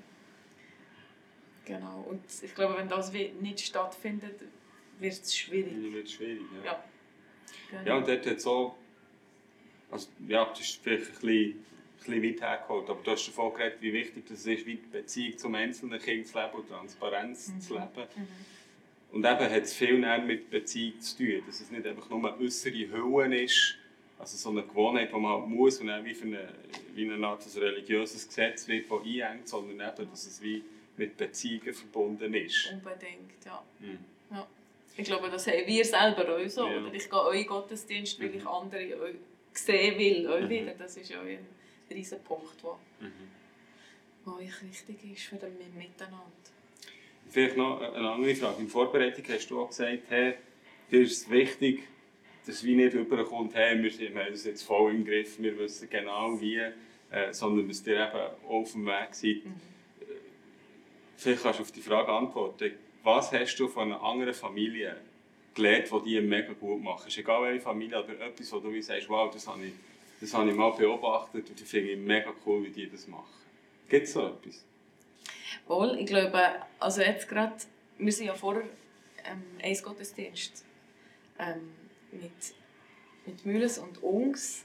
Genau. 1.64 2.04
Und 2.08 2.24
ich 2.42 2.54
glaube, 2.54 2.76
wenn 2.76 2.88
das 2.88 3.12
nicht 3.12 3.60
stattfindet, 3.60 4.40
wird 4.98 5.12
es 5.12 5.36
schwierig. 5.36 5.72
Wird 5.92 6.10
schwierig, 6.10 6.42
ja. 6.62 6.72
Ja, 6.72 6.84
genau. 7.70 7.84
ja 7.84 7.96
und 7.96 8.08
dort 8.08 8.26
hat 8.26 8.40
so, 8.40 8.76
also, 9.90 10.08
ja, 10.28 10.44
das 10.44 10.60
ist 10.60 10.82
vielleicht 10.82 11.06
ein 11.06 11.12
bisschen, 11.12 11.30
ein 11.30 11.64
bisschen 11.96 12.22
weit 12.22 12.40
hergeholt, 12.42 12.90
aber 12.90 13.00
du 13.02 13.10
hast 13.12 13.26
davon 13.26 13.54
geredet, 13.54 13.80
wie 13.80 13.92
wichtig 13.92 14.24
das 14.28 14.46
ist, 14.46 14.66
wie 14.66 14.76
die 14.76 14.86
Beziehung 14.86 15.38
zum 15.38 15.54
einzelnen 15.54 15.98
Kind 16.00 16.26
zu 16.26 16.38
leben 16.38 16.54
und 16.54 16.68
Transparenz 16.68 17.48
mhm. 17.48 17.60
zu 17.60 17.74
leben. 17.74 18.08
Mhm. 18.16 18.26
Und 19.14 19.24
eben 19.24 19.48
hat 19.48 19.62
es 19.62 19.72
viel 19.72 19.96
mehr 19.96 20.18
mit 20.18 20.50
Beziehung 20.50 21.00
zu 21.00 21.18
tun, 21.18 21.42
dass 21.46 21.60
es 21.60 21.70
nicht 21.70 21.86
einfach 21.86 22.10
nur 22.10 22.18
eine 22.18 22.36
äußere 22.36 22.90
Hülle 22.90 23.44
ist, 23.44 23.76
also 24.18 24.36
so 24.36 24.50
eine 24.50 24.64
Gewohnheit, 24.64 25.12
die 25.12 25.16
man 25.16 25.40
halt 25.40 25.46
muss 25.46 25.80
und 25.80 25.86
dann 25.86 26.04
wie, 26.04 26.14
für 26.14 26.26
eine, 26.26 26.48
wie 26.94 27.08
eine 27.08 27.24
Art 27.24 27.44
religiöses 27.56 28.26
Gesetz 28.26 28.66
wird, 28.66 28.90
das 28.90 29.00
einhängt, 29.02 29.46
sondern 29.48 29.88
eben, 29.88 30.10
dass 30.10 30.26
es 30.26 30.42
wie 30.42 30.64
mit 30.96 31.16
Beziehungen 31.16 31.72
verbunden 31.72 32.34
ist. 32.34 32.72
Unbedingt, 32.72 33.44
ja. 33.44 33.62
Mhm. 33.78 33.98
ja. 34.32 34.48
Ich 34.96 35.04
glaube, 35.04 35.30
das 35.30 35.46
haben 35.46 35.64
wir 35.64 35.84
selber 35.84 36.36
auch 36.36 36.48
so. 36.48 36.66
Ja. 36.66 36.78
Oder 36.78 36.92
ich 36.92 37.08
gehe 37.08 37.18
auch 37.18 37.32
in 37.32 37.46
Gottesdienst, 37.46 38.18
weil 38.18 38.34
ich 38.34 38.42
mhm. 38.42 38.48
andere 38.48 38.96
auch 38.96 39.56
sehen 39.56 39.96
will. 39.96 40.26
Auch 40.26 40.40
mhm. 40.40 40.48
wieder. 40.48 40.74
Das 40.74 40.96
ist 40.96 41.14
auch 41.14 41.22
ein 41.22 41.46
riesiger 41.88 42.20
Punkt, 42.20 42.60
der 42.64 43.08
mhm. 43.08 44.32
euch 44.40 44.62
wichtig 44.62 45.12
ist 45.12 45.22
für 45.22 45.36
das 45.36 45.50
Miteinander. 45.50 46.32
Vielleicht 47.34 47.56
noch 47.56 47.80
eine 47.80 48.10
andere 48.12 48.32
Frage. 48.36 48.60
In 48.60 48.68
Vorbereitung 48.68 49.24
hast 49.28 49.50
du 49.50 49.60
auch 49.60 49.66
gesagt, 49.66 50.04
hey, 50.08 50.34
dir 50.88 51.00
ist 51.00 51.22
es 51.22 51.28
wichtig, 51.28 51.82
dass 52.46 52.62
wie 52.62 52.76
nicht 52.76 52.94
überkommt, 52.94 53.56
hey, 53.56 53.82
wir, 53.82 53.90
haben 53.90 54.30
das 54.30 54.44
jetzt 54.44 54.62
voll 54.62 54.92
im 54.92 55.04
Griff, 55.04 55.40
wir 55.40 55.58
wissen 55.58 55.90
genau 55.90 56.40
wie, 56.40 56.58
äh, 56.58 57.32
sondern 57.32 57.66
dass 57.66 57.84
ihr 57.88 57.96
eben 57.96 58.48
auf 58.48 58.70
dem 58.70 58.86
Weg 58.86 59.08
seid. 59.16 59.44
Mhm. 59.44 59.60
Vielleicht 61.16 61.42
kannst 61.42 61.58
du 61.58 61.62
auf 61.64 61.72
die 61.72 61.80
Frage 61.80 62.12
antworten 62.12 62.70
was 63.02 63.32
hast 63.32 63.56
du 63.56 63.66
von 63.66 63.90
einer 63.90 64.00
anderen 64.00 64.32
Familie 64.32 64.96
gelernt, 65.54 65.90
die 65.90 66.10
die 66.10 66.20
mega 66.20 66.52
gut 66.52 66.84
machen? 66.84 67.02
Es 67.08 67.14
ist 67.14 67.18
egal 67.18 67.42
welche 67.42 67.62
Familie, 67.62 67.96
aber 67.96 68.12
etwas, 68.12 68.52
wo 68.52 68.60
du 68.60 68.80
sagst, 68.80 69.08
wow, 69.08 69.28
das 69.34 69.48
habe 69.48 69.66
ich, 69.66 69.72
das 70.20 70.32
habe 70.34 70.48
ich 70.48 70.54
mal 70.54 70.70
beobachtet 70.70 71.50
und 71.50 71.60
ich 71.60 71.66
finde 71.66 71.90
ich 71.90 71.98
mega 71.98 72.32
cool, 72.46 72.62
wie 72.64 72.70
die 72.70 72.88
das 72.88 73.08
machen. 73.08 73.26
Gibt 73.88 74.06
es 74.06 74.12
so 74.12 74.24
etwas? 74.24 74.64
Wohl, 75.66 75.98
ich 75.98 76.06
glaube, 76.06 76.40
also 76.78 77.00
jetzt 77.00 77.28
gerade, 77.28 77.54
wir 77.98 78.12
sind 78.12 78.26
ja 78.26 78.34
vorher 78.34 78.64
ähm, 79.24 79.42
ein 79.62 79.76
Gottesdienst 79.82 80.64
ähm, 81.38 81.72
mit, 82.12 82.32
mit 83.26 83.46
Mühles 83.46 83.78
und 83.78 84.02
Ungs 84.02 84.64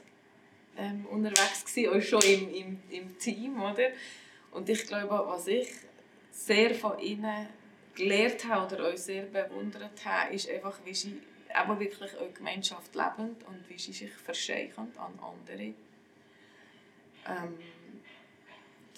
ähm, 0.78 1.06
unterwegs 1.08 1.66
gewesen, 1.66 1.94
auch 1.94 2.02
schon 2.02 2.22
im, 2.22 2.54
im, 2.54 2.80
im 2.90 3.18
Team, 3.18 3.62
oder? 3.62 3.90
Und 4.52 4.70
ich 4.70 4.86
glaube, 4.88 5.24
was 5.28 5.48
ich 5.48 5.70
sehr 6.32 6.74
von 6.74 6.98
ihnen 7.00 7.48
gelernt 7.96 8.46
habe 8.48 8.74
oder 8.74 8.86
euch 8.86 9.00
sehr 9.00 9.24
bewundert 9.24 10.04
habe, 10.06 10.34
ist 10.34 10.50
einfach, 10.50 10.80
wie 10.86 10.94
sie 10.94 11.22
eben 11.50 11.80
wirklich 11.80 12.16
eure 12.16 12.32
Gemeinschaft 12.32 12.94
leben 12.96 13.36
und 13.48 13.70
wie 13.70 13.78
sie 13.78 13.94
sich 13.94 14.12
verscheichen 14.12 14.92
an 14.98 15.20
andere. 15.20 15.74
Ähm, 17.28 17.58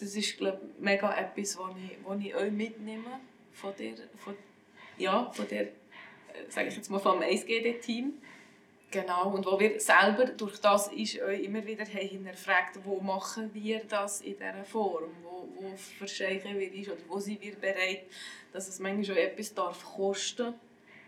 das 0.01 0.15
ist 0.15 0.37
glaube 0.37 0.59
ich, 0.63 0.83
mega 0.83 1.15
etwas, 1.15 1.57
was 1.57 1.75
ich, 1.77 1.97
was 2.03 2.19
ich 2.19 2.35
euch 2.35 2.51
mitnehme 2.51 3.19
von 3.53 3.73
der, 3.77 3.93
von, 4.17 4.35
ja, 4.97 5.29
von 5.31 5.47
der, 5.47 5.61
äh, 5.61 5.69
sage 6.49 6.69
ich 6.69 6.75
jetzt 6.75 6.89
mal, 6.89 6.99
vom 6.99 7.19
1GD-Team. 7.21 8.13
Genau, 8.89 9.31
und 9.31 9.45
wo 9.45 9.57
wir 9.57 9.79
selber 9.79 10.25
durch 10.25 10.59
das 10.59 10.87
ist 10.87 11.21
euch 11.21 11.43
immer 11.43 11.65
wieder 11.65 11.85
haben 11.85 12.07
hinterfragt, 12.07 12.79
wo 12.83 12.99
machen 12.99 13.53
wir 13.53 13.85
das 13.85 14.21
in 14.21 14.33
dieser 14.33 14.65
Form, 14.65 15.11
wo, 15.23 15.47
wo 15.55 15.77
verscheichen 15.77 16.59
wir 16.59 16.73
ist 16.73 16.89
oder 16.89 17.01
wo 17.07 17.19
sind 17.19 17.41
wir 17.41 17.55
bereit, 17.55 18.03
dass 18.51 18.67
es 18.67 18.79
manchmal 18.79 19.05
schon 19.05 19.17
etwas 19.17 19.53
darf 19.53 19.85
kosten 19.85 20.55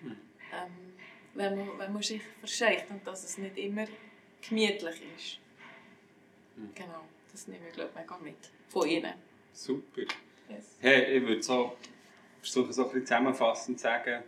hm. 0.01 0.11
ähm, 0.53 0.93
wenn, 1.33 1.57
man, 1.57 1.79
wenn 1.79 1.93
man 1.93 2.03
sich 2.03 2.21
verscheicht 2.39 2.89
und 2.89 3.05
dass 3.05 3.25
es 3.25 3.37
nicht 3.37 3.57
immer 3.57 3.85
gemütlich 4.47 5.01
ist. 5.17 5.39
Hm. 6.55 6.69
Genau, 6.75 7.03
das 7.33 7.47
nehme 7.47 7.67
ich 7.67 7.73
glaube 7.73 7.89
ich 7.89 7.99
mega 7.99 8.17
mit 8.19 8.37
von 8.73 8.89
Ihnen. 8.89 9.13
Super. 9.53 10.01
Yes. 10.49 10.77
Hey, 10.81 11.17
ich 11.17 11.23
würde 11.25 11.43
so 11.43 11.77
versuchen, 12.41 12.73
so 12.73 12.83
ein 12.83 12.87
bisschen 12.89 13.05
zusammenfassend 13.05 13.79
zu 13.79 13.83
sagen, 13.83 14.23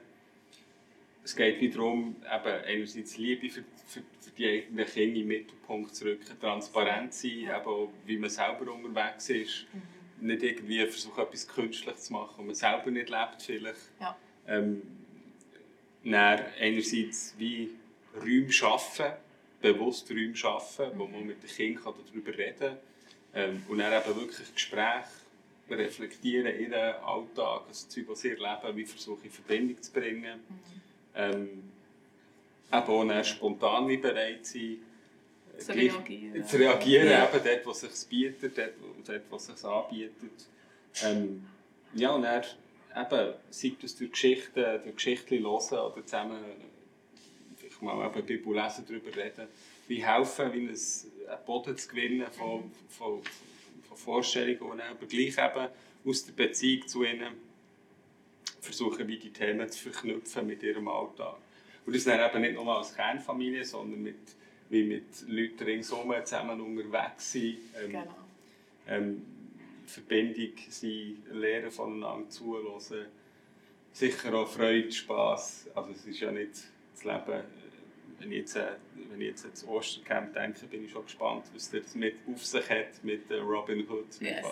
es 1.24 1.36
geht 1.36 1.60
wieder 1.60 1.78
darum, 1.78 2.16
eben 2.22 2.66
einerseits 2.66 3.18
Liebe 3.18 3.50
für, 3.50 3.64
für, 3.88 4.04
für 4.22 4.32
die 4.38 4.48
eigenen 4.48 4.86
Kinder 4.86 5.08
in 5.08 5.14
den 5.16 5.28
Mittelpunkt 5.28 5.96
zu 5.96 6.06
rücken, 6.06 6.40
transparent 6.40 7.14
zu 7.14 7.28
sein, 7.28 7.40
ja. 7.40 7.60
eben 7.60 7.90
wie 8.06 8.18
man 8.18 8.30
selber 8.30 8.72
unterwegs 8.72 9.30
ist. 9.30 9.66
Mhm. 9.74 10.28
Nicht 10.28 10.44
irgendwie 10.44 10.86
versuchen, 10.86 11.24
etwas 11.24 11.48
künstlich 11.48 11.96
zu 11.96 12.14
machen, 12.14 12.36
was 12.38 12.46
man 12.46 12.56
selber 12.56 12.92
nicht 12.92 13.10
lebt 13.10 13.42
vielleicht. 13.42 13.92
Ja. 14.00 14.16
Ähm, 14.48 14.84
dann 16.04 16.46
einerseits 16.60 17.34
wie 17.40 17.72
Räume 18.16 18.52
schaffen, 18.52 19.08
bewusst 19.60 20.10
Räume 20.12 20.36
schaffen, 20.36 20.94
mhm. 20.94 21.00
wo 21.00 21.08
man 21.08 21.26
mit 21.26 21.42
den 21.42 21.50
Kindern 21.50 21.96
darüber 22.08 22.38
reden 22.38 22.60
kann. 22.60 22.78
Ähm, 23.36 23.64
und 23.68 23.78
dann 23.78 23.94
eben 23.94 24.16
wirklich 24.20 24.54
Gespräche 24.54 25.10
reflektieren, 25.70 26.60
ihren 26.60 26.74
Alltag, 26.74 27.64
das 27.68 27.90
Zeug, 27.90 28.06
was 28.08 28.22
sie 28.22 28.30
erleben, 28.30 28.78
wie 28.78 28.86
versuche 28.86 29.26
in 29.26 29.32
Verbindung 29.32 29.82
zu 29.82 29.92
bringen. 29.92 30.40
Mhm 30.48 30.86
ähm, 31.16 31.64
eben 32.72 33.12
auch 33.12 33.24
spontan 33.24 33.88
bereit 34.02 34.46
sein, 34.46 34.78
zu 35.58 35.72
reagieren, 35.72 36.46
zu 36.46 36.58
reagieren 36.58 37.10
ja. 37.10 37.30
eben 37.30 37.44
dort, 37.44 37.66
wo 37.66 37.72
es 37.72 37.80
sich 37.82 38.10
bietet, 38.10 38.58
dort, 38.58 38.74
dort 39.06 39.22
wo 39.30 39.36
es 39.38 39.46
sich 39.46 39.64
anbietet. 39.64 40.48
Ähm, 41.04 41.48
ja, 41.94 42.12
und 42.12 42.24
dann 42.24 42.44
eben, 42.96 43.34
sei 43.50 43.72
das 43.82 43.96
durch 43.96 44.12
Geschichten, 44.12 44.82
durch 44.84 44.96
Geschichten 44.96 45.44
hören 45.44 45.80
oder 45.80 46.06
zusammen 46.06 46.44
vielleicht 47.80 47.82
mal 47.82 48.08
eben 48.08 48.26
Bibel 48.26 48.56
lesen, 48.56 48.86
darüber 48.88 49.16
reden, 49.16 49.48
wie 49.88 50.06
helfen, 50.06 50.54
wie 50.54 50.68
einen 50.68 51.46
Boden 51.46 51.78
zu 51.78 51.88
gewinnen 51.88 52.28
von, 52.32 52.72
von, 52.90 53.22
von 53.88 53.98
Vorstellungen, 53.98 54.82
aber 54.82 55.06
gleich 55.06 55.38
eben 55.38 55.70
aus 56.06 56.26
der 56.26 56.34
Beziehung 56.34 56.88
zu 56.88 57.04
ihnen 57.04 57.34
versuchen, 58.62 59.08
wie 59.08 59.18
die 59.18 59.32
Themen 59.32 59.70
zu 59.70 59.90
verknüpfen 59.90 60.48
mit 60.48 60.64
ihrem 60.64 60.88
Alltag. 60.88 61.38
Und 61.86 61.96
das 61.96 62.04
dann 62.04 62.20
eben 62.20 62.42
nicht 62.42 62.56
nur 62.56 62.78
als 62.78 62.96
Kernfamilie, 62.96 63.64
sondern 63.64 64.02
mit, 64.02 64.16
wie 64.70 64.84
mit 64.84 65.28
Leuten 65.28 65.64
ringsum 65.64 66.14
zusammen 66.24 66.60
unterwegs 66.62 67.32
sein. 67.32 67.58
Ähm, 67.84 67.92
genau. 67.92 68.16
Ähm, 68.88 69.22
Verbindung 69.86 70.54
sein, 70.70 71.24
lernen 71.32 71.70
voneinander 71.70 72.30
zuhören. 72.30 73.06
Sicher 73.92 74.34
auch 74.34 74.48
Freude, 74.48 74.92
Spass. 74.92 75.68
Also 75.76 75.92
es 75.92 76.06
ist 76.06 76.20
ja 76.20 76.32
nicht 76.32 76.64
das 76.94 77.04
Leben, 77.04 77.44
wenn 78.26 78.32
ich 78.32 78.40
jetzt, 78.40 78.56
äh, 78.56 78.72
wenn 79.10 79.22
ich 79.22 79.28
jetzt 79.28 79.46
ans 79.46 79.64
Ostercamp 79.66 80.34
denke, 80.34 80.66
bin 80.66 80.86
ich 80.86 80.92
schon 80.92 81.06
gespannt, 81.06 81.46
was 81.54 81.70
das 81.70 81.96
mit 81.96 82.16
auf 82.28 82.44
sich 82.44 82.70
hat 82.70 83.04
mit 83.04 83.32
Robin 83.32 83.88
Hood. 83.90 84.20
Yes. 84.20 84.46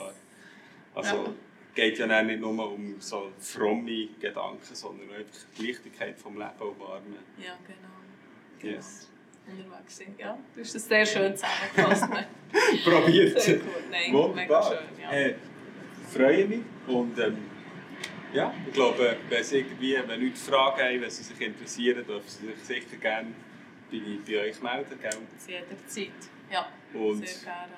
Also, 0.96 1.16
ja 1.16 1.34
geht 1.76 1.98
ja 1.98 2.22
nicht 2.22 2.40
nur 2.40 2.72
um 2.72 2.96
so 3.00 3.32
fromme 3.40 4.08
Gedanken, 4.20 4.60
sondern 4.76 5.10
einfach 5.10 5.40
die 5.58 5.64
Wichtigkeit 5.64 6.16
des 6.16 6.24
Lebens 6.24 6.62
umarmen. 6.62 7.18
Ja, 7.38 7.58
genau. 7.66 7.80
genau. 8.60 8.74
Yes. 8.76 9.10
Unterwegs 9.46 9.98
sind. 9.98 10.20
Ja, 10.20 10.38
du 10.54 10.62
hast 10.62 10.76
es 10.76 10.88
sehr 10.88 11.06
schön 11.06 11.36
zusammengefasst. 11.36 12.10
Probiert. 12.86 13.42
Sehr 13.42 13.58
gut. 13.58 13.70
Nein, 13.92 14.14
Wunderbar. 14.14 14.36
mega 14.36 14.64
schön. 14.64 15.02
Ja. 15.02 15.10
Hey, 15.10 15.36
freue 16.14 16.48
mich 16.48 16.62
und 16.88 17.20
ähm, 17.20 17.38
ja, 18.34 18.54
ich 18.66 18.74
glaube, 18.74 19.18
wenn 19.30 19.44
Sie 19.44 19.60
irgendwie, 19.60 19.96
wenn 20.08 20.22
Leute 20.22 20.38
Fragen 20.38 20.82
haben, 20.82 21.02
wenn 21.02 21.10
Sie 21.10 21.24
sich 21.24 21.42
interessieren, 21.42 22.06
dürfen 22.06 22.28
Sie 22.28 22.48
sich 22.48 22.64
sicher 22.64 22.98
gerne 22.98 23.34
bei, 24.00 24.20
bei 24.26 24.50
euch 24.50 24.62
melden. 24.62 25.00
Gell? 25.00 25.12
Zu 25.38 25.52
jeder 25.52 25.88
Zeit. 25.88 26.30
Ja, 26.52 26.70
und 26.94 27.26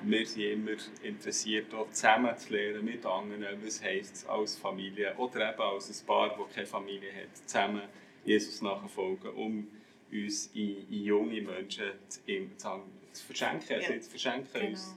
wir 0.02 0.26
sind 0.26 0.42
immer 0.42 0.72
interessiert, 1.02 1.72
auch 1.72 1.90
zusammen 1.90 2.36
zu 2.36 2.52
lernen 2.52 2.84
mit 2.84 3.06
anderen, 3.06 3.64
was 3.64 3.82
heisst 3.82 4.16
es 4.16 4.26
als 4.26 4.56
Familie 4.56 5.14
oder 5.16 5.50
eben 5.50 5.62
als 5.62 5.88
ein 5.88 6.06
Paar, 6.06 6.36
das 6.36 6.54
keine 6.54 6.66
Familie 6.66 7.10
hat, 7.14 7.36
zusammen 7.46 7.82
Jesus 8.24 8.60
nachfolgen, 8.60 9.30
um 9.30 9.68
uns 10.12 10.48
in, 10.52 10.86
in 10.90 11.04
junge 11.04 11.40
Menschen 11.40 11.92
zu, 12.08 12.20
zu, 12.56 12.82
zu 13.12 13.24
verschenken, 13.24 13.80
ja. 13.80 14.00
zu 14.00 14.10
verschenken 14.10 14.52
genau. 14.52 14.68
uns. 14.68 14.94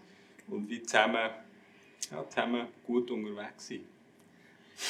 Und 0.47 0.69
wie 0.69 0.82
zusammen, 0.82 1.29
ja, 2.12 2.27
zusammen 2.27 2.67
gut 2.86 3.10
unterwegs 3.12 3.67
sein. 3.67 3.86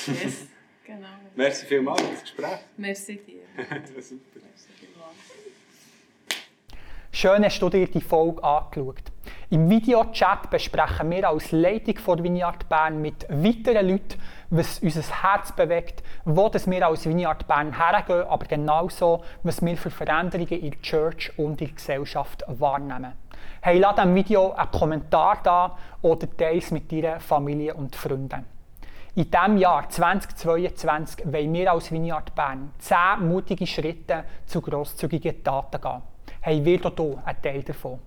Yes, 0.07 0.47
genau. 0.83 1.07
Merci 1.35 1.65
vielmals 1.67 2.01
für 2.01 2.11
das 2.11 2.21
Gespräch. 2.21 2.59
Merci 2.77 3.17
dir. 3.17 3.43
Super. 4.01 4.39
Schön 7.11 7.43
hast 7.43 7.59
du 7.59 7.69
dir 7.69 7.87
die 7.87 8.01
Folge 8.01 8.43
angeschaut. 8.43 9.01
Im 9.49 9.67
Videochat 9.67 10.49
besprechen 10.51 11.09
wir 11.09 11.27
als 11.27 11.51
Leitung 11.51 11.97
von 11.97 12.23
Vineyard 12.23 12.69
Bern 12.69 13.01
mit 13.01 13.27
weiteren 13.29 13.89
Leuten, 13.89 14.21
was 14.51 14.79
unser 14.79 15.01
Herz 15.23 15.51
bewegt, 15.51 16.03
wo 16.23 16.51
wir 16.53 16.87
als 16.87 17.07
Vineyard 17.07 17.47
Bern 17.47 17.75
hergehen, 17.75 18.27
aber 18.29 18.45
genauso, 18.45 19.23
was 19.41 19.61
wir 19.63 19.75
für 19.75 19.89
Veränderungen 19.89 20.61
in 20.61 20.71
der 20.71 20.81
Church 20.83 21.31
und 21.37 21.59
in 21.61 21.67
der 21.67 21.75
Gesellschaft 21.75 22.45
wahrnehmen. 22.47 23.13
Hey, 23.61 23.79
lass 23.79 23.95
diesem 23.95 24.13
Video 24.13 24.51
einen 24.51 24.71
Kommentar 24.71 25.39
da 25.43 25.77
oder 26.03 26.27
teile 26.37 26.59
es 26.59 26.69
mit 26.69 26.91
deiner 26.91 27.19
Familie 27.19 27.73
und 27.73 27.95
Freunden. 27.95 28.45
In 29.15 29.31
diesem 29.31 29.57
Jahr 29.57 29.89
2022 29.89 31.25
wollen 31.25 31.53
wir 31.53 31.71
als 31.73 31.91
Vineyard 31.91 32.35
Bern 32.35 32.71
10 32.77 33.27
mutige 33.27 33.65
Schritte 33.65 34.25
zu 34.45 34.61
grosszügigen 34.61 35.43
Taten 35.43 35.81
gehen 35.81 36.01
haben 36.41 36.65
wir 36.65 36.79
hier 36.79 37.21
einen 37.25 37.41
Teil 37.41 37.63
davon. 37.63 37.99